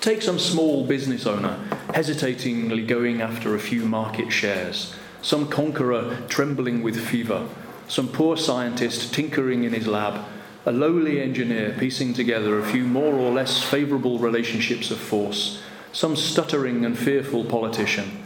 Take 0.00 0.22
some 0.22 0.38
small 0.38 0.86
business 0.86 1.26
owner 1.26 1.58
hesitatingly 1.94 2.84
going 2.84 3.20
after 3.20 3.54
a 3.54 3.60
few 3.60 3.84
market 3.84 4.32
shares, 4.32 4.94
some 5.20 5.48
conqueror 5.48 6.18
trembling 6.28 6.82
with 6.82 6.98
fever, 6.98 7.48
some 7.86 8.08
poor 8.08 8.36
scientist 8.36 9.14
tinkering 9.14 9.64
in 9.64 9.72
his 9.72 9.86
lab, 9.86 10.24
a 10.64 10.72
lowly 10.72 11.20
engineer 11.20 11.76
piecing 11.78 12.14
together 12.14 12.58
a 12.58 12.66
few 12.66 12.84
more 12.84 13.14
or 13.14 13.30
less 13.30 13.62
favourable 13.62 14.18
relationships 14.18 14.90
of 14.90 14.98
force, 14.98 15.62
some 15.92 16.16
stuttering 16.16 16.84
and 16.84 16.98
fearful 16.98 17.44
politician. 17.44 18.24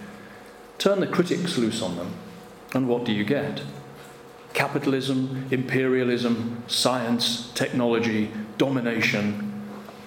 Turn 0.78 1.00
the 1.00 1.07
critics 1.07 1.59
loose 1.59 1.83
on 1.83 1.97
them, 1.97 2.14
and 2.73 2.88
what 2.88 3.05
do 3.05 3.12
you 3.12 3.25
get? 3.25 3.62
Capitalism, 4.56 5.46
imperialism, 5.50 6.64
science, 6.66 7.50
technology, 7.52 8.30
domination, 8.56 9.52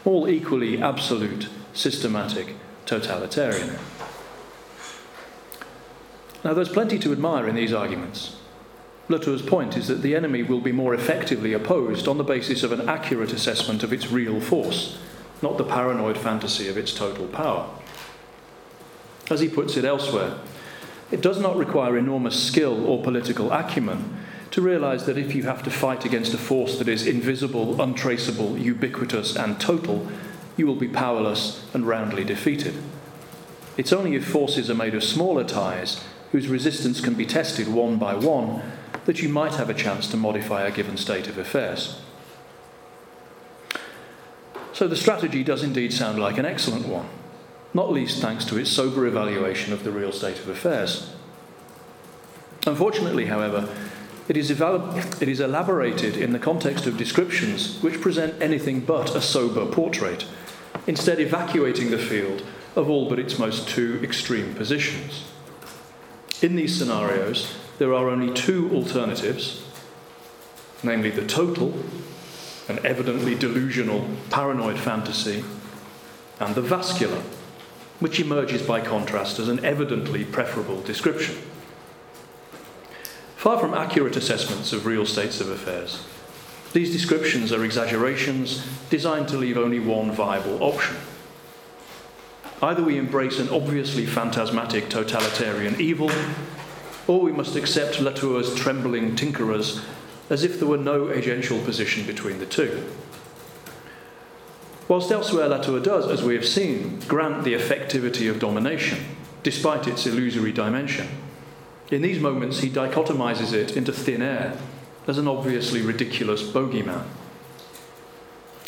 all 0.06 0.28
equally 0.28 0.82
absolute, 0.82 1.48
systematic, 1.74 2.56
totalitarian. 2.88 3.78
Now, 6.44 6.56
there's 6.56 6.68
plenty 6.68 6.98
to 6.98 7.12
admire 7.12 7.48
in 7.48 7.54
these 7.54 7.72
arguments. 7.72 8.38
Latour's 9.08 9.44
point 9.44 9.78
is 9.78 9.88
that 9.88 10.02
the 10.02 10.16
enemy 10.16 10.42
will 10.42 10.62
be 10.62 10.72
more 10.72 10.96
effectively 10.96 11.54
opposed 11.54 12.08
on 12.08 12.18
the 12.18 12.24
basis 12.24 12.64
of 12.64 12.72
an 12.72 12.90
accurate 12.90 13.32
assessment 13.32 13.84
of 13.84 13.94
its 13.94 14.12
real 14.12 14.42
force, 14.42 14.98
not 15.44 15.60
the 15.60 15.64
paranoid 15.64 16.18
fantasy 16.18 16.68
of 16.68 16.76
its 16.76 16.92
total 16.92 17.28
power. 17.28 17.70
As 19.30 19.42
he 19.42 19.48
puts 19.48 19.78
it 19.78 19.86
elsewhere, 19.86 20.40
it 21.12 21.22
does 21.22 21.40
not 21.40 21.56
require 21.56 21.96
enormous 21.96 22.44
skill 22.44 22.88
or 22.88 23.04
political 23.04 23.52
acumen 23.52 24.16
to 24.52 24.62
realize 24.62 25.06
that 25.06 25.18
if 25.18 25.36
you 25.36 25.44
have 25.44 25.64
to 25.64 25.72
fight 25.72 26.06
against 26.06 26.34
a 26.34 26.38
force 26.38 26.78
that 26.80 26.88
is 26.88 27.06
invisible, 27.06 27.82
untraceable, 27.82 28.58
ubiquitous, 28.58 29.36
and 29.36 29.60
total, 29.60 30.08
you 30.58 30.66
will 30.66 30.76
be 30.76 30.88
powerless 30.88 31.66
and 31.74 31.88
roundly 31.88 32.24
defeated. 32.24 32.76
It's 33.78 33.94
only 33.94 34.16
if 34.16 34.28
forces 34.28 34.70
are 34.70 34.76
made 34.76 34.96
of 34.96 35.04
smaller 35.04 35.44
ties, 35.44 36.04
whose 36.32 36.48
resistance 36.48 37.00
can 37.00 37.14
be 37.14 37.26
tested 37.26 37.68
one 37.68 37.98
by 37.98 38.16
one, 38.16 38.62
that 39.06 39.22
you 39.22 39.30
might 39.30 39.56
have 39.56 39.70
a 39.70 39.74
chance 39.74 40.08
to 40.08 40.18
modify 40.18 40.64
a 40.64 40.72
given 40.72 40.98
state 40.98 41.28
of 41.28 41.38
affairs. 41.38 42.00
So 44.74 44.88
the 44.88 44.96
strategy 44.96 45.44
does 45.44 45.64
indeed 45.64 45.94
sound 45.94 46.20
like 46.20 46.38
an 46.38 46.46
excellent 46.46 46.88
one, 46.88 47.08
not 47.74 47.92
least 47.92 48.22
thanks 48.22 48.46
to 48.46 48.58
its 48.58 48.70
sober 48.70 49.06
evaluation 49.06 49.74
of 49.74 49.84
the 49.84 49.92
real 49.92 50.12
state 50.12 50.40
of 50.40 50.48
affairs. 50.50 51.12
Unfortunately, 52.68 53.26
however, 53.26 53.68
it 54.30 54.38
is, 54.38 54.50
it 54.52 55.28
is 55.28 55.40
elaborated 55.40 56.16
in 56.16 56.32
the 56.32 56.40
context 56.40 56.86
of 56.86 56.98
descriptions 56.98 57.82
which 57.82 58.00
present 58.00 58.42
anything 58.42 58.80
but 58.80 59.16
a 59.16 59.22
sober 59.22 59.66
portrait, 59.66 60.26
instead, 60.88 61.20
evacuating 61.20 61.92
the 61.92 61.98
field 61.98 62.44
of 62.76 62.90
all 62.90 63.10
but 63.10 63.20
its 63.20 63.38
most 63.38 63.68
two 63.68 64.00
extreme 64.04 64.54
positions. 64.54 65.26
In 66.42 66.56
these 66.56 66.78
scenarios, 66.78 67.58
there 67.80 67.94
are 67.94 68.10
only 68.10 68.34
two 68.34 68.72
alternatives 68.72 69.66
namely, 70.84 71.10
the 71.10 71.26
total, 71.26 71.74
an 72.68 72.80
evidently 72.86 73.36
delusional, 73.36 74.08
paranoid 74.30 74.78
fantasy, 74.78 75.44
and 76.40 76.56
the 76.56 76.62
vascular, 76.62 77.22
which 78.00 78.20
emerges 78.20 78.62
by 78.62 78.80
contrast 78.80 79.40
as 79.40 79.50
an 79.50 79.64
evidently 79.66 80.24
preferable 80.24 80.82
description. 80.82 81.36
Far 83.40 83.58
from 83.58 83.74
accurate 83.74 84.18
assessments 84.18 84.74
of 84.74 84.86
real 84.86 85.06
states 85.06 85.40
of 85.40 85.48
affairs, 85.50 86.06
these 86.74 86.92
descriptions 86.92 87.54
are 87.54 87.64
exaggerations 87.64 88.68
designed 88.90 89.30
to 89.30 89.38
leave 89.38 89.58
only 89.58 89.80
one 89.80 90.12
viable 90.12 90.62
option. 90.62 90.98
Either 92.62 92.84
we 92.84 92.98
embrace 92.98 93.40
an 93.40 93.48
obviously 93.48 94.06
phantasmatic 94.06 94.90
totalitarian 94.90 95.80
evil 95.80 96.12
or 97.08 97.22
we 97.22 97.32
must 97.32 97.56
accept 97.56 98.02
Latour's 98.02 98.54
trembling 98.56 99.16
tinkerers 99.16 99.86
as 100.30 100.44
if 100.44 100.60
there 100.60 100.68
were 100.68 100.76
no 100.76 101.06
agential 101.06 101.64
position 101.64 102.06
between 102.06 102.40
the 102.40 102.46
two. 102.46 102.84
Whilst 104.90 105.12
elsewhere 105.12 105.48
Latour 105.48 105.80
does, 105.80 106.10
as 106.12 106.22
we 106.22 106.36
have 106.36 106.46
seen, 106.46 107.00
grant 107.08 107.46
the 107.46 107.54
effectivity 107.54 108.30
of 108.30 108.38
domination, 108.38 109.00
despite 109.44 109.88
its 109.88 110.06
illusory 110.06 110.52
dimension, 110.52 111.08
in 111.92 112.02
these 112.02 112.20
moments 112.20 112.60
he 112.60 112.70
dichotomizes 112.70 113.54
it 113.54 113.76
into 113.76 113.92
thin 113.92 114.22
air 114.22 114.58
as 115.08 115.18
an 115.18 115.28
obviously 115.28 115.82
ridiculous 115.82 116.44
bogeyman. 116.44 117.04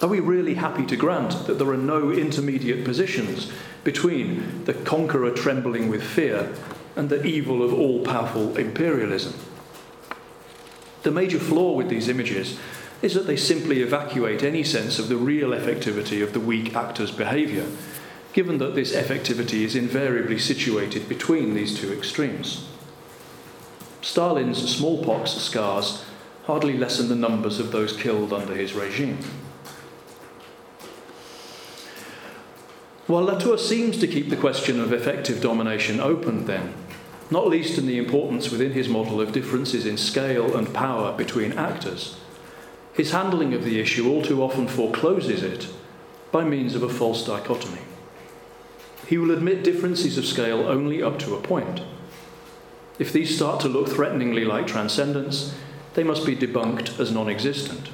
Are 0.02 0.08
we 0.08 0.20
really 0.20 0.56
happy 0.56 0.86
to 0.88 0.96
grant 0.96 1.46
that 1.46 1.60
there 1.60 1.70
are 1.70 1.78
no 1.78 2.12
intermediate 2.12 2.84
positions 2.84 3.52
between 3.84 4.66
the 4.66 4.74
conqueror 4.74 5.32
trembling 5.32 5.90
with 5.90 6.04
fear 6.04 6.54
and 6.96 7.10
the 7.10 7.24
evil 7.26 7.64
of 7.64 7.74
all 7.74 8.04
powerful 8.04 8.56
imperialism. 8.58 9.34
The 11.04 11.12
major 11.12 11.40
flaw 11.40 11.74
with 11.74 11.90
these 11.90 12.08
images 12.08 12.60
is 13.02 13.16
that 13.16 13.26
they 13.26 13.38
simply 13.38 13.82
evacuate 13.82 14.44
any 14.44 14.64
sense 14.64 15.00
of 15.00 15.10
the 15.10 15.18
real 15.18 15.50
effectivity 15.50 16.22
of 16.22 16.34
the 16.34 16.40
weak 16.40 16.76
actor's 16.76 17.12
behaviour, 17.12 17.66
given 18.34 18.60
that 18.60 18.76
this 18.76 18.94
effectivity 18.94 19.64
is 19.64 19.76
invariably 19.76 20.38
situated 20.38 21.10
between 21.10 21.56
these 21.56 21.80
two 21.80 21.92
extremes. 21.92 22.68
Stalin's 24.02 24.76
smallpox 24.76 25.32
scars 25.32 26.04
hardly 26.46 26.78
lessen 26.78 27.08
the 27.08 27.16
numbers 27.16 27.60
of 27.60 27.72
those 27.72 27.96
killed 27.96 28.34
under 28.34 28.56
his 28.56 28.74
regime. 28.74 29.20
While 33.08 33.24
Latour 33.24 33.58
seems 33.58 33.98
to 34.00 34.08
keep 34.08 34.30
the 34.30 34.38
question 34.38 34.80
of 34.80 34.94
effective 34.94 35.42
domination 35.42 36.00
open, 36.00 36.46
then, 36.46 36.74
not 37.30 37.48
least 37.48 37.78
in 37.78 37.86
the 37.86 37.98
importance 37.98 38.50
within 38.50 38.72
his 38.72 38.90
model 38.90 39.22
of 39.22 39.34
differences 39.34 39.86
in 39.86 39.98
scale 39.98 40.56
and 40.56 40.74
power 40.74 41.16
between 41.16 41.54
actors, 41.54 42.18
his 42.94 43.12
handling 43.12 43.54
of 43.54 43.64
the 43.64 43.80
issue 43.80 44.10
all 44.10 44.22
too 44.22 44.42
often 44.42 44.68
forecloses 44.68 45.44
it 45.44 45.68
by 46.32 46.44
means 46.44 46.76
of 46.76 46.84
a 46.84 46.90
false 46.90 47.26
dichotomy. 47.26 47.82
He 49.08 49.18
will 49.18 49.32
admit 49.32 49.64
differences 49.64 50.18
of 50.18 50.26
scale 50.26 50.68
only 50.68 51.04
up 51.04 51.20
to 51.20 51.36
a 51.36 51.42
point. 51.42 51.82
If 53.00 53.12
these 53.14 53.36
start 53.36 53.60
to 53.62 53.68
look 53.68 53.90
threateningly 53.90 54.46
like 54.46 54.68
transcendence, 54.68 55.56
they 55.94 56.04
must 56.04 56.26
be 56.26 56.36
debunked 56.36 57.00
as 57.00 57.12
non 57.12 57.30
existent. 57.30 57.90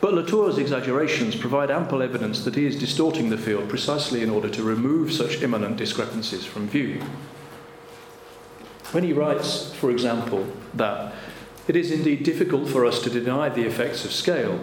But 0.00 0.14
Latour's 0.14 0.56
exaggerations 0.56 1.36
provide 1.36 1.70
ample 1.70 2.02
evidence 2.02 2.44
that 2.44 2.54
he 2.54 2.64
is 2.64 2.78
distorting 2.78 3.28
the 3.28 3.36
field 3.36 3.68
precisely 3.68 4.22
in 4.22 4.30
order 4.30 4.48
to 4.48 4.62
remove 4.62 5.12
such 5.12 5.42
immanent 5.42 5.76
discrepancies 5.76 6.46
from 6.46 6.68
view. 6.68 7.02
When 8.92 9.04
he 9.04 9.12
writes, 9.12 9.72
for 9.74 9.90
example, 9.90 10.46
that 10.74 11.14
it 11.68 11.76
is 11.76 11.92
indeed 11.92 12.24
difficult 12.24 12.68
for 12.68 12.86
us 12.86 13.00
to 13.02 13.10
deny 13.10 13.50
the 13.50 13.66
effects 13.66 14.04
of 14.04 14.12
scale, 14.12 14.58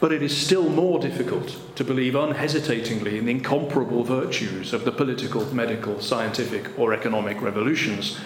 but 0.00 0.12
it 0.12 0.22
is 0.22 0.36
still 0.36 0.68
more 0.68 0.98
difficult 0.98 1.56
to 1.74 1.84
believe 1.84 2.14
unhesitatingly 2.14 3.18
in 3.18 3.26
the 3.26 3.30
incomparable 3.30 4.04
virtues 4.04 4.72
of 4.72 4.84
the 4.84 4.92
political, 4.92 5.44
medical, 5.54 6.00
scientific, 6.00 6.78
or 6.78 6.92
economic 6.92 7.40
revolutions. 7.40 8.18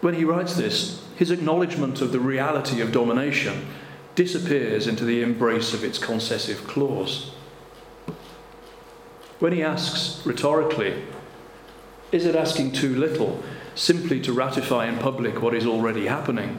When 0.00 0.14
he 0.14 0.24
writes 0.24 0.54
this, 0.54 1.04
his 1.16 1.30
acknowledgement 1.30 2.00
of 2.00 2.12
the 2.12 2.20
reality 2.20 2.80
of 2.80 2.92
domination 2.92 3.66
disappears 4.14 4.86
into 4.86 5.04
the 5.04 5.22
embrace 5.22 5.74
of 5.74 5.84
its 5.84 5.98
concessive 5.98 6.66
clause. 6.66 7.30
When 9.38 9.52
he 9.52 9.62
asks 9.62 10.24
rhetorically, 10.26 11.02
is 12.10 12.24
it 12.24 12.34
asking 12.34 12.72
too 12.72 12.96
little 12.96 13.42
simply 13.74 14.20
to 14.22 14.32
ratify 14.32 14.86
in 14.86 14.98
public 14.98 15.42
what 15.42 15.54
is 15.54 15.66
already 15.66 16.06
happening? 16.06 16.58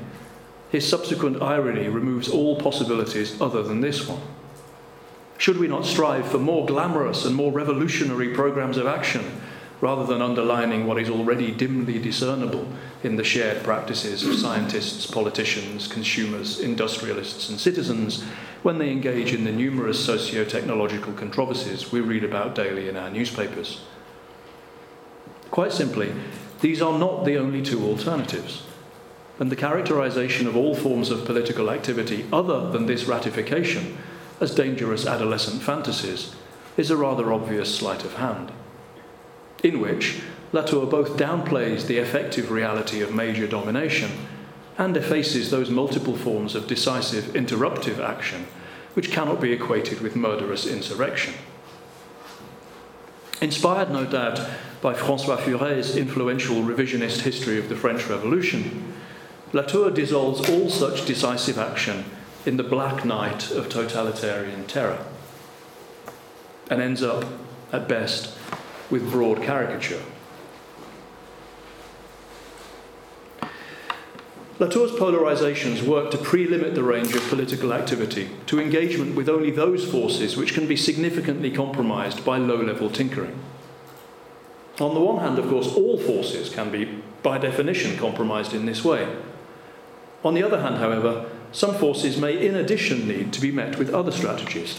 His 0.69 0.88
subsequent 0.88 1.41
irony 1.41 1.88
removes 1.88 2.29
all 2.29 2.55
possibilities 2.55 3.39
other 3.41 3.63
than 3.63 3.82
this 3.82 4.08
one. 4.08 4.21
Should 5.38 5.58
we 5.58 5.67
not 5.67 5.86
strive 5.86 6.27
for 6.27 6.38
more 6.38 6.65
glamorous 6.65 7.25
and 7.25 7.36
more 7.36 7.51
revolutionary 7.51 8.34
programs 8.34 8.77
of 8.77 8.86
action 8.86 9.41
rather 9.82 10.05
than 10.05 10.21
underlining 10.21 10.86
what 10.86 10.99
is 10.99 11.10
already 11.10 11.51
dimly 11.51 11.97
discernible 11.97 12.67
in 13.01 13.15
the 13.15 13.23
shared 13.23 13.63
practices 13.63 14.25
of 14.25 14.36
scientists, 14.36 15.05
politicians, 15.05 15.88
consumers, 15.88 16.60
industrialists, 16.60 17.49
and 17.49 17.60
citizens 17.60 18.23
when 18.62 18.77
they 18.77 18.91
engage 18.91 19.34
in 19.34 19.45
the 19.45 19.51
numerous 19.51 20.03
socio 20.03 20.43
technological 20.43 21.13
controversies 21.13 21.91
we 21.91 22.01
read 22.01 22.25
about 22.25 22.55
daily 22.55 22.89
in 22.89 22.97
our 22.97 23.10
newspapers. 23.10 23.82
Quite 25.49 25.71
simply, 25.71 26.12
these 26.60 26.82
are 26.82 26.99
not 26.99 27.23
the 27.23 27.38
only 27.38 27.62
two 27.62 27.84
alternatives. 27.86 28.63
And 29.39 29.52
the 29.52 29.56
characterization 29.56 30.47
of 30.47 30.56
all 30.56 30.75
forms 30.75 31.10
of 31.10 31.25
political 31.25 31.71
activity 31.71 32.25
other 32.32 32.69
than 32.69 32.86
this 32.86 33.06
ratification 33.06 33.97
as 34.39 34.54
dangerous 34.54 35.06
adolescent 35.06 35.62
fantasies 35.62 36.36
is 36.78 36.91
a 36.91 36.97
rather 36.97 37.34
obvious 37.34 37.73
sleight 37.73 38.04
of 38.04 38.15
hand 38.15 38.52
in 39.63 39.80
which 39.80 40.21
Latour 40.52 40.86
both 40.86 41.17
downplays 41.17 41.86
the 41.86 41.97
effective 41.97 42.52
reality 42.52 43.02
of 43.02 43.13
major 43.13 43.47
domination 43.47 44.12
and 44.78 44.95
effaces 44.95 45.52
those 45.52 45.69
multiple 45.69 46.15
forms 46.15 46.56
of 46.56 46.67
decisive 46.67 47.36
interruptive 47.36 47.99
action 47.99 48.47
which 48.93 49.12
cannot 49.12 49.41
be 49.41 49.52
equated 49.52 50.02
with 50.02 50.15
murderous 50.15 50.65
insurrection. 50.65 51.34
Inspired, 53.41 53.91
no 53.91 54.06
doubt, 54.06 54.41
by 54.82 54.93
Francois 54.93 55.38
Furet's 55.38 55.95
influential 55.95 56.58
revisionist 56.58 57.21
history 57.21 57.60
of 57.60 57.69
the 57.69 57.75
French 57.75 58.08
Revolution, 58.08 58.93
Latour 59.51 59.89
dissolves 59.89 60.47
all 60.49 60.69
such 60.69 61.05
decisive 61.05 61.57
action 61.57 62.05
in 62.45 62.57
the 62.57 62.63
black 62.63 63.03
night 63.03 63.49
of 63.51 63.67
totalitarian 63.67 64.65
terror 64.67 65.05
and 66.69 66.81
ends 66.81 67.01
up, 67.01 67.25
at 67.71 67.88
best, 67.88 68.38
with 68.91 69.12
broad 69.12 69.41
caricature. 69.41 70.01
Latour's 74.59 74.91
polarizations 74.91 75.81
work 75.81 76.12
to 76.12 76.17
pre 76.17 76.45
limit 76.45 76.75
the 76.75 76.83
range 76.83 77.15
of 77.15 77.27
political 77.29 77.73
activity 77.73 78.29
to 78.45 78.59
engagement 78.59 79.15
with 79.15 79.29
only 79.29 79.51
those 79.51 79.89
forces 79.89 80.35
which 80.35 80.53
can 80.53 80.67
be 80.67 80.75
significantly 80.75 81.49
compromised 81.49 82.25
by 82.25 82.38
low 82.38 82.62
level 82.62 82.89
tinkering. 82.89 83.39
On 84.79 84.93
the 84.93 84.99
one 84.99 85.23
hand, 85.23 85.39
of 85.39 85.49
course, 85.49 85.67
all 85.67 85.97
forces 85.97 86.49
can 86.49 86.71
be, 86.71 87.01
by 87.23 87.38
definition, 87.38 87.97
compromised 87.97 88.53
in 88.53 88.65
this 88.65 88.83
way. 88.83 89.07
On 90.23 90.34
the 90.34 90.43
other 90.43 90.62
hand, 90.62 90.77
however, 90.77 91.29
some 91.51 91.73
forces 91.73 92.17
may 92.17 92.45
in 92.45 92.55
addition 92.55 93.08
need 93.08 93.34
to 93.34 93.41
be 93.41 93.51
met 93.51 93.77
with 93.77 93.93
other 93.93 94.12
strategies, 94.12 94.77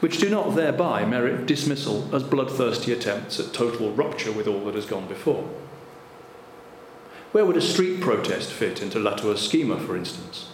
which 0.00 0.18
do 0.18 0.28
not 0.28 0.54
thereby 0.54 1.04
merit 1.04 1.46
dismissal 1.46 2.14
as 2.14 2.22
bloodthirsty 2.22 2.92
attempts 2.92 3.40
at 3.40 3.52
total 3.52 3.92
rupture 3.92 4.32
with 4.32 4.46
all 4.46 4.64
that 4.66 4.74
has 4.74 4.86
gone 4.86 5.08
before. 5.08 5.48
Where 7.32 7.46
would 7.46 7.56
a 7.56 7.62
street 7.62 8.00
protest 8.00 8.52
fit 8.52 8.82
into 8.82 8.98
Latour's 8.98 9.40
schema, 9.40 9.80
for 9.80 9.96
instance? 9.96 10.50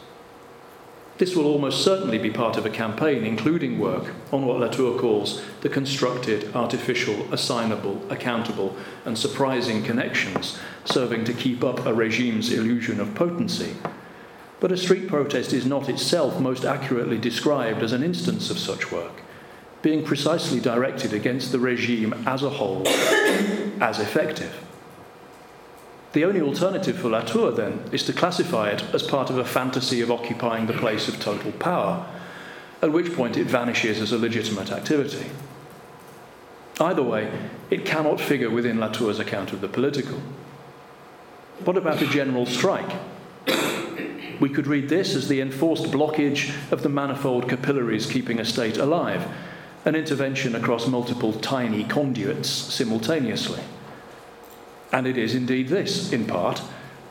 This 1.18 1.34
will 1.34 1.46
almost 1.46 1.82
certainly 1.82 2.18
be 2.18 2.30
part 2.30 2.56
of 2.56 2.64
a 2.64 2.70
campaign 2.70 3.24
including 3.24 3.80
work 3.80 4.14
on 4.32 4.46
what 4.46 4.60
Latour 4.60 4.96
calls 4.96 5.42
the 5.62 5.68
constructed, 5.68 6.54
artificial, 6.54 7.34
assignable, 7.34 8.00
accountable, 8.08 8.76
and 9.04 9.18
surprising 9.18 9.82
connections 9.82 10.56
serving 10.84 11.24
to 11.24 11.32
keep 11.32 11.64
up 11.64 11.84
a 11.84 11.92
regime's 11.92 12.52
illusion 12.52 13.00
of 13.00 13.16
potency. 13.16 13.74
But 14.60 14.72
a 14.72 14.76
street 14.76 15.08
protest 15.08 15.52
is 15.52 15.66
not 15.66 15.88
itself 15.88 16.40
most 16.40 16.64
accurately 16.64 17.18
described 17.18 17.82
as 17.82 17.92
an 17.92 18.02
instance 18.02 18.50
of 18.50 18.58
such 18.58 18.90
work, 18.90 19.22
being 19.82 20.04
precisely 20.04 20.58
directed 20.58 21.12
against 21.12 21.52
the 21.52 21.60
regime 21.60 22.12
as 22.26 22.42
a 22.42 22.50
whole 22.50 22.86
as 23.80 24.00
effective. 24.00 24.64
The 26.12 26.24
only 26.24 26.40
alternative 26.40 26.98
for 26.98 27.10
Latour, 27.10 27.52
then, 27.52 27.84
is 27.92 28.02
to 28.04 28.12
classify 28.12 28.70
it 28.70 28.82
as 28.92 29.02
part 29.02 29.30
of 29.30 29.38
a 29.38 29.44
fantasy 29.44 30.00
of 30.00 30.10
occupying 30.10 30.66
the 30.66 30.72
place 30.72 31.06
of 31.06 31.20
total 31.20 31.52
power, 31.52 32.06
at 32.82 32.92
which 32.92 33.14
point 33.14 33.36
it 33.36 33.46
vanishes 33.46 34.00
as 34.00 34.10
a 34.10 34.18
legitimate 34.18 34.72
activity. 34.72 35.30
Either 36.80 37.02
way, 37.02 37.30
it 37.70 37.84
cannot 37.84 38.20
figure 38.20 38.50
within 38.50 38.80
Latour's 38.80 39.18
account 39.18 39.52
of 39.52 39.60
the 39.60 39.68
political. 39.68 40.18
What 41.64 41.76
about 41.76 42.00
a 42.00 42.06
general 42.06 42.46
strike? 42.46 42.90
We 44.40 44.48
could 44.48 44.66
read 44.66 44.88
this 44.88 45.14
as 45.14 45.28
the 45.28 45.40
enforced 45.40 45.84
blockage 45.84 46.54
of 46.70 46.82
the 46.82 46.88
manifold 46.88 47.48
capillaries 47.48 48.06
keeping 48.06 48.38
a 48.38 48.44
state 48.44 48.76
alive, 48.76 49.26
an 49.84 49.94
intervention 49.94 50.54
across 50.54 50.86
multiple 50.86 51.32
tiny 51.32 51.84
conduits 51.84 52.48
simultaneously. 52.48 53.62
And 54.92 55.06
it 55.06 55.18
is 55.18 55.34
indeed 55.34 55.68
this, 55.68 56.12
in 56.12 56.26
part, 56.26 56.62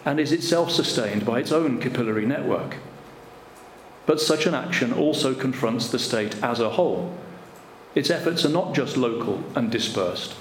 and 0.05 0.19
is 0.19 0.31
itself 0.31 0.71
sustained 0.71 1.25
by 1.25 1.39
its 1.39 1.51
own 1.51 1.79
capillary 1.79 2.25
network. 2.25 2.77
But 4.05 4.21
such 4.21 4.45
an 4.45 4.53
action 4.53 4.93
also 4.93 5.35
confronts 5.35 5.89
the 5.89 5.99
state 5.99 6.41
as 6.41 6.61
a 6.61 6.71
whole. 6.71 7.13
Its 7.93 8.09
efforts 8.09 8.45
are 8.45 8.49
not 8.49 8.73
just 8.73 8.95
local 8.95 9.43
and 9.53 9.69
dispersed, 9.69 10.33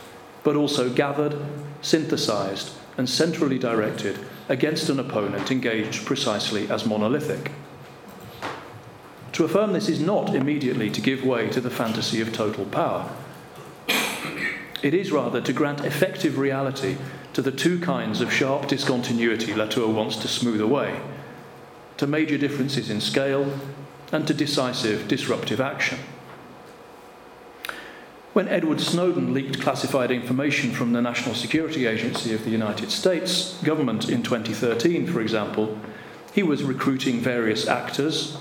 but 0.44 0.54
also 0.54 0.88
gathered, 0.88 1.36
synthesized, 1.82 2.70
and 2.96 3.08
centrally 3.08 3.58
directed 3.58 4.18
against 4.48 4.88
an 4.88 5.00
opponent 5.00 5.50
engaged 5.50 6.06
precisely 6.06 6.68
as 6.70 6.86
monolithic. 6.86 7.52
To 9.32 9.44
affirm 9.44 9.72
this 9.72 9.88
is 9.88 10.00
not 10.00 10.34
immediately 10.34 10.90
to 10.90 11.00
give 11.00 11.24
way 11.24 11.48
to 11.50 11.60
the 11.60 11.70
fantasy 11.70 12.20
of 12.20 12.32
total 12.32 12.64
power. 12.64 13.10
It 14.82 14.94
is 14.94 15.12
rather 15.12 15.40
to 15.40 15.52
grant 15.52 15.84
effective 15.84 16.38
reality 16.38 16.96
to 17.32 17.42
the 17.42 17.52
two 17.52 17.78
kinds 17.80 18.20
of 18.20 18.32
sharp 18.32 18.68
discontinuity 18.68 19.52
Latour 19.54 19.92
wants 19.92 20.16
to 20.16 20.28
smooth 20.28 20.60
away 20.60 21.00
to 21.96 22.06
major 22.06 22.38
differences 22.38 22.90
in 22.90 23.00
scale 23.00 23.58
and 24.12 24.26
to 24.26 24.34
decisive 24.34 25.08
disruptive 25.08 25.60
action. 25.60 25.98
When 28.36 28.48
Edward 28.48 28.82
Snowden 28.82 29.32
leaked 29.32 29.62
classified 29.62 30.10
information 30.10 30.70
from 30.70 30.92
the 30.92 31.00
National 31.00 31.34
Security 31.34 31.86
Agency 31.86 32.34
of 32.34 32.44
the 32.44 32.50
United 32.50 32.90
States 32.90 33.58
government 33.62 34.10
in 34.10 34.22
2013, 34.22 35.06
for 35.06 35.22
example, 35.22 35.78
he 36.34 36.42
was 36.42 36.62
recruiting 36.62 37.20
various 37.20 37.66
actors, 37.66 38.36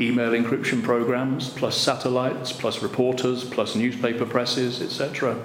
email 0.00 0.30
encryption 0.30 0.84
programs, 0.84 1.48
plus 1.48 1.76
satellites, 1.76 2.52
plus 2.52 2.80
reporters, 2.80 3.42
plus 3.42 3.74
newspaper 3.74 4.24
presses, 4.24 4.80
etc 4.80 5.36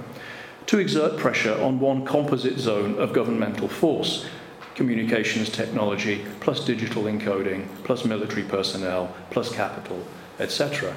to 0.68 0.78
exert 0.78 1.18
pressure 1.18 1.60
on 1.64 1.80
one 1.80 2.06
composite 2.06 2.60
zone 2.60 2.96
of 3.00 3.12
governmental 3.12 3.68
force 3.68 4.28
communications 4.76 5.50
technology, 5.50 6.24
plus 6.42 6.64
digital 6.64 7.06
encoding, 7.06 7.68
plus 7.84 8.06
military 8.06 8.44
personnel, 8.44 9.12
plus 9.32 9.52
capital, 9.52 10.06
etc. 10.38 10.96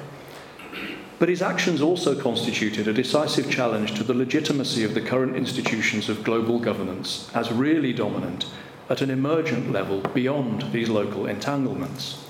But 1.19 1.29
his 1.29 1.41
actions 1.41 1.81
also 1.81 2.19
constituted 2.19 2.87
a 2.87 2.93
decisive 2.93 3.49
challenge 3.49 3.93
to 3.95 4.03
the 4.03 4.13
legitimacy 4.13 4.83
of 4.83 4.93
the 4.93 5.01
current 5.01 5.35
institutions 5.35 6.09
of 6.09 6.23
global 6.23 6.59
governance 6.59 7.29
as 7.33 7.51
really 7.51 7.93
dominant 7.93 8.45
at 8.89 9.01
an 9.01 9.09
emergent 9.09 9.71
level 9.71 10.01
beyond 10.13 10.73
these 10.73 10.89
local 10.89 11.25
entanglements. 11.25 12.25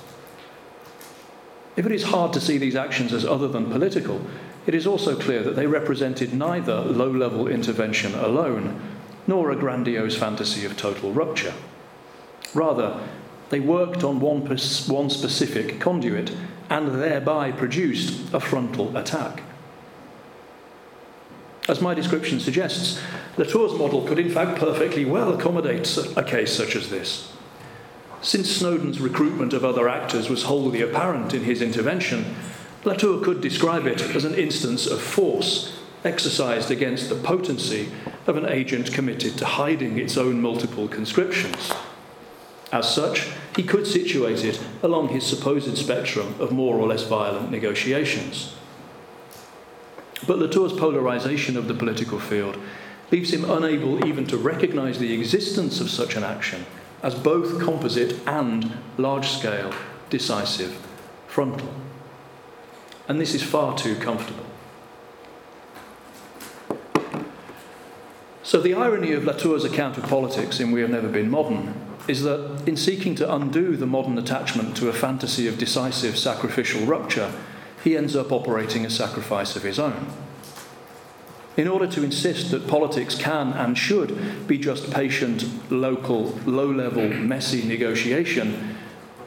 If 1.75 1.85
it 1.85 1.91
is 1.91 2.03
hard 2.03 2.33
to 2.33 2.41
see 2.41 2.57
these 2.57 2.75
actions 2.75 3.13
as 3.13 3.25
other 3.25 3.47
than 3.47 3.71
political, 3.71 4.21
it 4.67 4.75
is 4.75 4.85
also 4.85 5.19
clear 5.19 5.41
that 5.43 5.55
they 5.55 5.65
represented 5.65 6.33
neither 6.33 6.81
low 6.81 7.09
level 7.09 7.47
intervention 7.47 8.13
alone 8.15 8.79
nor 9.25 9.51
a 9.51 9.55
grandiose 9.55 10.15
fantasy 10.15 10.65
of 10.65 10.77
total 10.77 11.11
rupture. 11.11 11.53
Rather, 12.53 12.99
they 13.49 13.59
worked 13.59 14.03
on 14.03 14.19
one, 14.19 14.41
one 14.41 15.09
specific 15.09 15.79
conduit 15.79 16.31
and 16.73 16.99
thereby 16.99 17.51
produced 17.51 18.33
a 18.33 18.39
frontal 18.39 18.97
attack. 18.97 19.43
As 21.69 21.79
my 21.79 21.93
description 21.93 22.39
suggests, 22.39 22.99
Latour's 23.37 23.77
model 23.77 24.01
could 24.07 24.17
in 24.17 24.31
fact 24.31 24.57
perfectly 24.57 25.05
well 25.05 25.31
accommodate 25.31 25.95
a 26.17 26.23
case 26.23 26.51
such 26.51 26.75
as 26.75 26.89
this. 26.89 27.31
Since 28.23 28.49
Snowden's 28.49 28.99
recruitment 28.99 29.53
of 29.53 29.63
other 29.63 29.87
actors 29.87 30.29
was 30.29 30.43
wholly 30.43 30.81
apparent 30.81 31.35
in 31.35 31.43
his 31.43 31.61
intervention, 31.61 32.35
Latour 32.83 33.23
could 33.23 33.39
describe 33.39 33.85
it 33.85 34.01
as 34.15 34.25
an 34.25 34.33
instance 34.33 34.87
of 34.87 34.99
force 34.99 35.79
exercised 36.03 36.71
against 36.71 37.07
the 37.07 37.15
potency 37.15 37.91
of 38.25 38.35
an 38.35 38.47
agent 38.47 38.91
committed 38.91 39.37
to 39.37 39.45
hiding 39.45 39.99
its 39.99 40.17
own 40.17 40.41
multiple 40.41 40.87
conscriptions. 40.87 41.71
As 42.71 42.91
such, 42.91 43.29
he 43.55 43.63
could 43.63 43.85
situate 43.85 44.43
it 44.43 44.61
along 44.81 45.09
his 45.09 45.25
supposed 45.25 45.77
spectrum 45.77 46.35
of 46.39 46.51
more 46.51 46.77
or 46.77 46.87
less 46.87 47.03
violent 47.03 47.51
negotiations. 47.51 48.55
But 50.25 50.39
Latour's 50.39 50.73
polarization 50.73 51.57
of 51.57 51.67
the 51.67 51.73
political 51.73 52.19
field 52.19 52.57
leaves 53.11 53.33
him 53.33 53.49
unable 53.49 54.05
even 54.05 54.25
to 54.27 54.37
recognize 54.37 54.97
the 54.97 55.13
existence 55.13 55.81
of 55.81 55.89
such 55.89 56.15
an 56.15 56.23
action 56.23 56.65
as 57.03 57.13
both 57.13 57.61
composite 57.61 58.17
and 58.25 58.71
large 58.97 59.27
scale, 59.29 59.73
decisive, 60.09 60.73
frontal 61.27 61.73
and 63.07 63.19
this 63.19 63.33
is 63.33 63.43
far 63.43 63.77
too 63.77 63.95
comfortable. 63.95 64.45
So, 68.43 68.59
the 68.59 68.73
irony 68.73 69.13
of 69.13 69.23
Latour's 69.23 69.63
account 69.63 69.97
of 69.97 70.03
politics 70.03 70.59
in 70.59 70.71
We 70.71 70.81
Have 70.81 70.89
Never 70.89 71.07
Been 71.07 71.29
Modern 71.29 71.73
is 72.07 72.23
that 72.23 72.67
in 72.67 72.75
seeking 72.75 73.15
to 73.15 73.33
undo 73.33 73.77
the 73.77 73.85
modern 73.85 74.17
attachment 74.17 74.75
to 74.77 74.89
a 74.89 74.93
fantasy 74.93 75.47
of 75.47 75.57
decisive 75.57 76.17
sacrificial 76.17 76.85
rupture, 76.85 77.31
he 77.83 77.97
ends 77.97 78.15
up 78.15 78.31
operating 78.31 78.85
a 78.85 78.89
sacrifice 78.89 79.55
of 79.55 79.63
his 79.63 79.79
own. 79.79 80.07
In 81.55 81.67
order 81.67 81.87
to 81.87 82.03
insist 82.03 82.51
that 82.51 82.67
politics 82.67 83.15
can 83.15 83.53
and 83.53 83.77
should 83.77 84.47
be 84.47 84.57
just 84.57 84.91
patient, 84.91 85.71
local, 85.71 86.39
low 86.45 86.69
level, 86.69 87.07
messy 87.07 87.63
negotiation, 87.63 88.77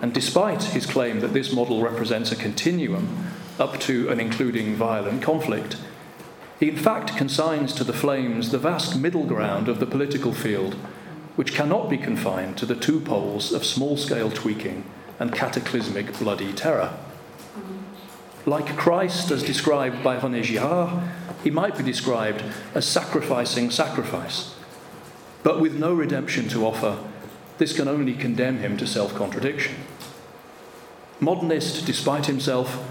and 0.03 0.13
despite 0.13 0.63
his 0.65 0.87
claim 0.87 1.21
that 1.21 1.33
this 1.33 1.53
model 1.53 1.81
represents 1.81 2.33
a 2.33 2.37
continuum, 2.37 3.27
up 3.59 3.79
to 3.81 4.09
and 4.09 4.21
including 4.21 4.75
violent 4.75 5.23
conflict. 5.23 5.77
He, 6.59 6.69
in 6.69 6.77
fact, 6.77 7.17
consigns 7.17 7.73
to 7.75 7.85
the 7.85 7.93
flames 7.93 8.51
the 8.51 8.59
vast 8.59 8.99
middle 8.99 9.25
ground 9.25 9.69
of 9.69 9.79
the 9.79 9.87
political 9.87 10.33
field, 10.33 10.77
which 11.37 11.55
cannot 11.55 11.89
be 11.89 11.99
confined 11.99 12.57
to 12.57 12.67
the 12.67 12.75
two 12.75 13.01
poles 13.01 13.53
of 13.53 13.65
small 13.65 13.97
scale 13.97 14.31
tweaking 14.31 14.85
and 15.19 15.33
cataclysmic 15.33 16.19
bloody 16.19 16.53
terror. 16.53 16.99
Like 18.45 18.77
Christ, 18.77 19.31
as 19.31 19.43
described 19.43 20.03
by 20.03 20.19
René 20.19 20.43
Girard, 20.43 21.09
he 21.43 21.51
might 21.51 21.77
be 21.77 21.83
described 21.83 22.43
as 22.75 22.87
sacrificing 22.87 23.71
sacrifice. 23.71 24.55
But 25.43 25.61
with 25.61 25.79
no 25.79 25.93
redemption 25.93 26.49
to 26.49 26.67
offer, 26.67 26.99
this 27.59 27.75
can 27.75 27.89
only 27.89 28.15
condemn 28.15 28.59
him 28.59 28.77
to 28.77 28.87
self 28.87 29.15
contradiction. 29.15 29.77
Modernist 31.21 31.87
despite 31.87 32.27
himself, 32.27 32.85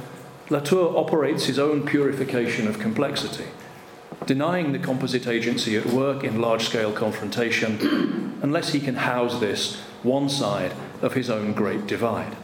Latour 0.50 0.98
operates 0.98 1.46
his 1.46 1.58
own 1.58 1.86
purification 1.86 2.68
of 2.68 2.80
complexity, 2.80 3.46
denying 4.26 4.72
the 4.72 4.80
composite 4.80 5.28
agency 5.28 5.78
at 5.78 5.86
work 5.88 6.24
in 6.24 6.42
large 6.42 6.66
scale 6.66 6.92
confrontation 6.92 8.40
unless 8.42 8.70
he 8.70 8.80
can 8.80 8.96
house 8.96 9.40
this 9.40 9.82
one 10.04 10.30
side 10.30 10.74
of 11.02 11.14
his 11.14 11.30
own 11.30 11.54
great 11.54 11.86
divide. 11.88 12.36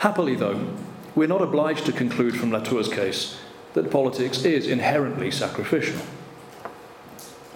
Happily, 0.00 0.34
though, 0.34 0.74
we're 1.14 1.28
not 1.28 1.42
obliged 1.42 1.86
to 1.86 1.92
conclude 1.92 2.36
from 2.36 2.50
Latour's 2.50 2.88
case 2.88 3.38
that 3.74 3.90
politics 3.90 4.44
is 4.44 4.66
inherently 4.66 5.30
sacrificial. 5.30 6.00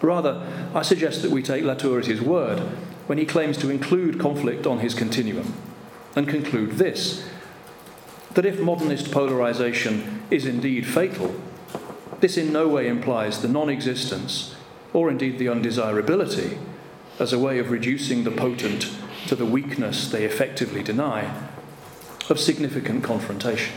Rather, 0.01 0.47
I 0.75 0.83
suggest 0.83 1.23
that 1.23 1.31
we 1.31 1.43
take 1.43 1.65
Latour 1.65 1.99
at 1.99 2.07
his 2.07 2.23
word 2.23 2.61
when 3.07 3.19
he 3.19 3.27
claims 3.27 3.59
to 3.59 3.71
include 3.71 4.19
conflict 4.19 4.67
on 4.67 4.79
his 4.79 4.95
continuum 4.95 5.55
and 6.17 6.29
conclude 6.29 6.73
this 6.73 7.29
that 8.33 8.47
if 8.47 8.61
modernist 8.61 9.11
polarization 9.11 10.23
is 10.31 10.47
indeed 10.47 10.87
fatal, 10.87 11.35
this 12.21 12.37
in 12.37 12.53
no 12.53 12.69
way 12.69 12.89
implies 12.89 13.41
the 13.41 13.49
non 13.49 13.69
existence, 13.69 14.55
or 14.93 15.11
indeed 15.11 15.39
the 15.39 15.49
undesirability, 15.49 16.59
as 17.19 17.33
a 17.33 17.39
way 17.39 17.59
of 17.59 17.71
reducing 17.71 18.25
the 18.25 18.31
potent 18.31 18.91
to 19.27 19.35
the 19.35 19.47
weakness 19.47 20.09
they 20.11 20.25
effectively 20.25 20.83
deny, 20.83 21.49
of 22.29 22.39
significant 22.39 23.05
confrontation. 23.05 23.75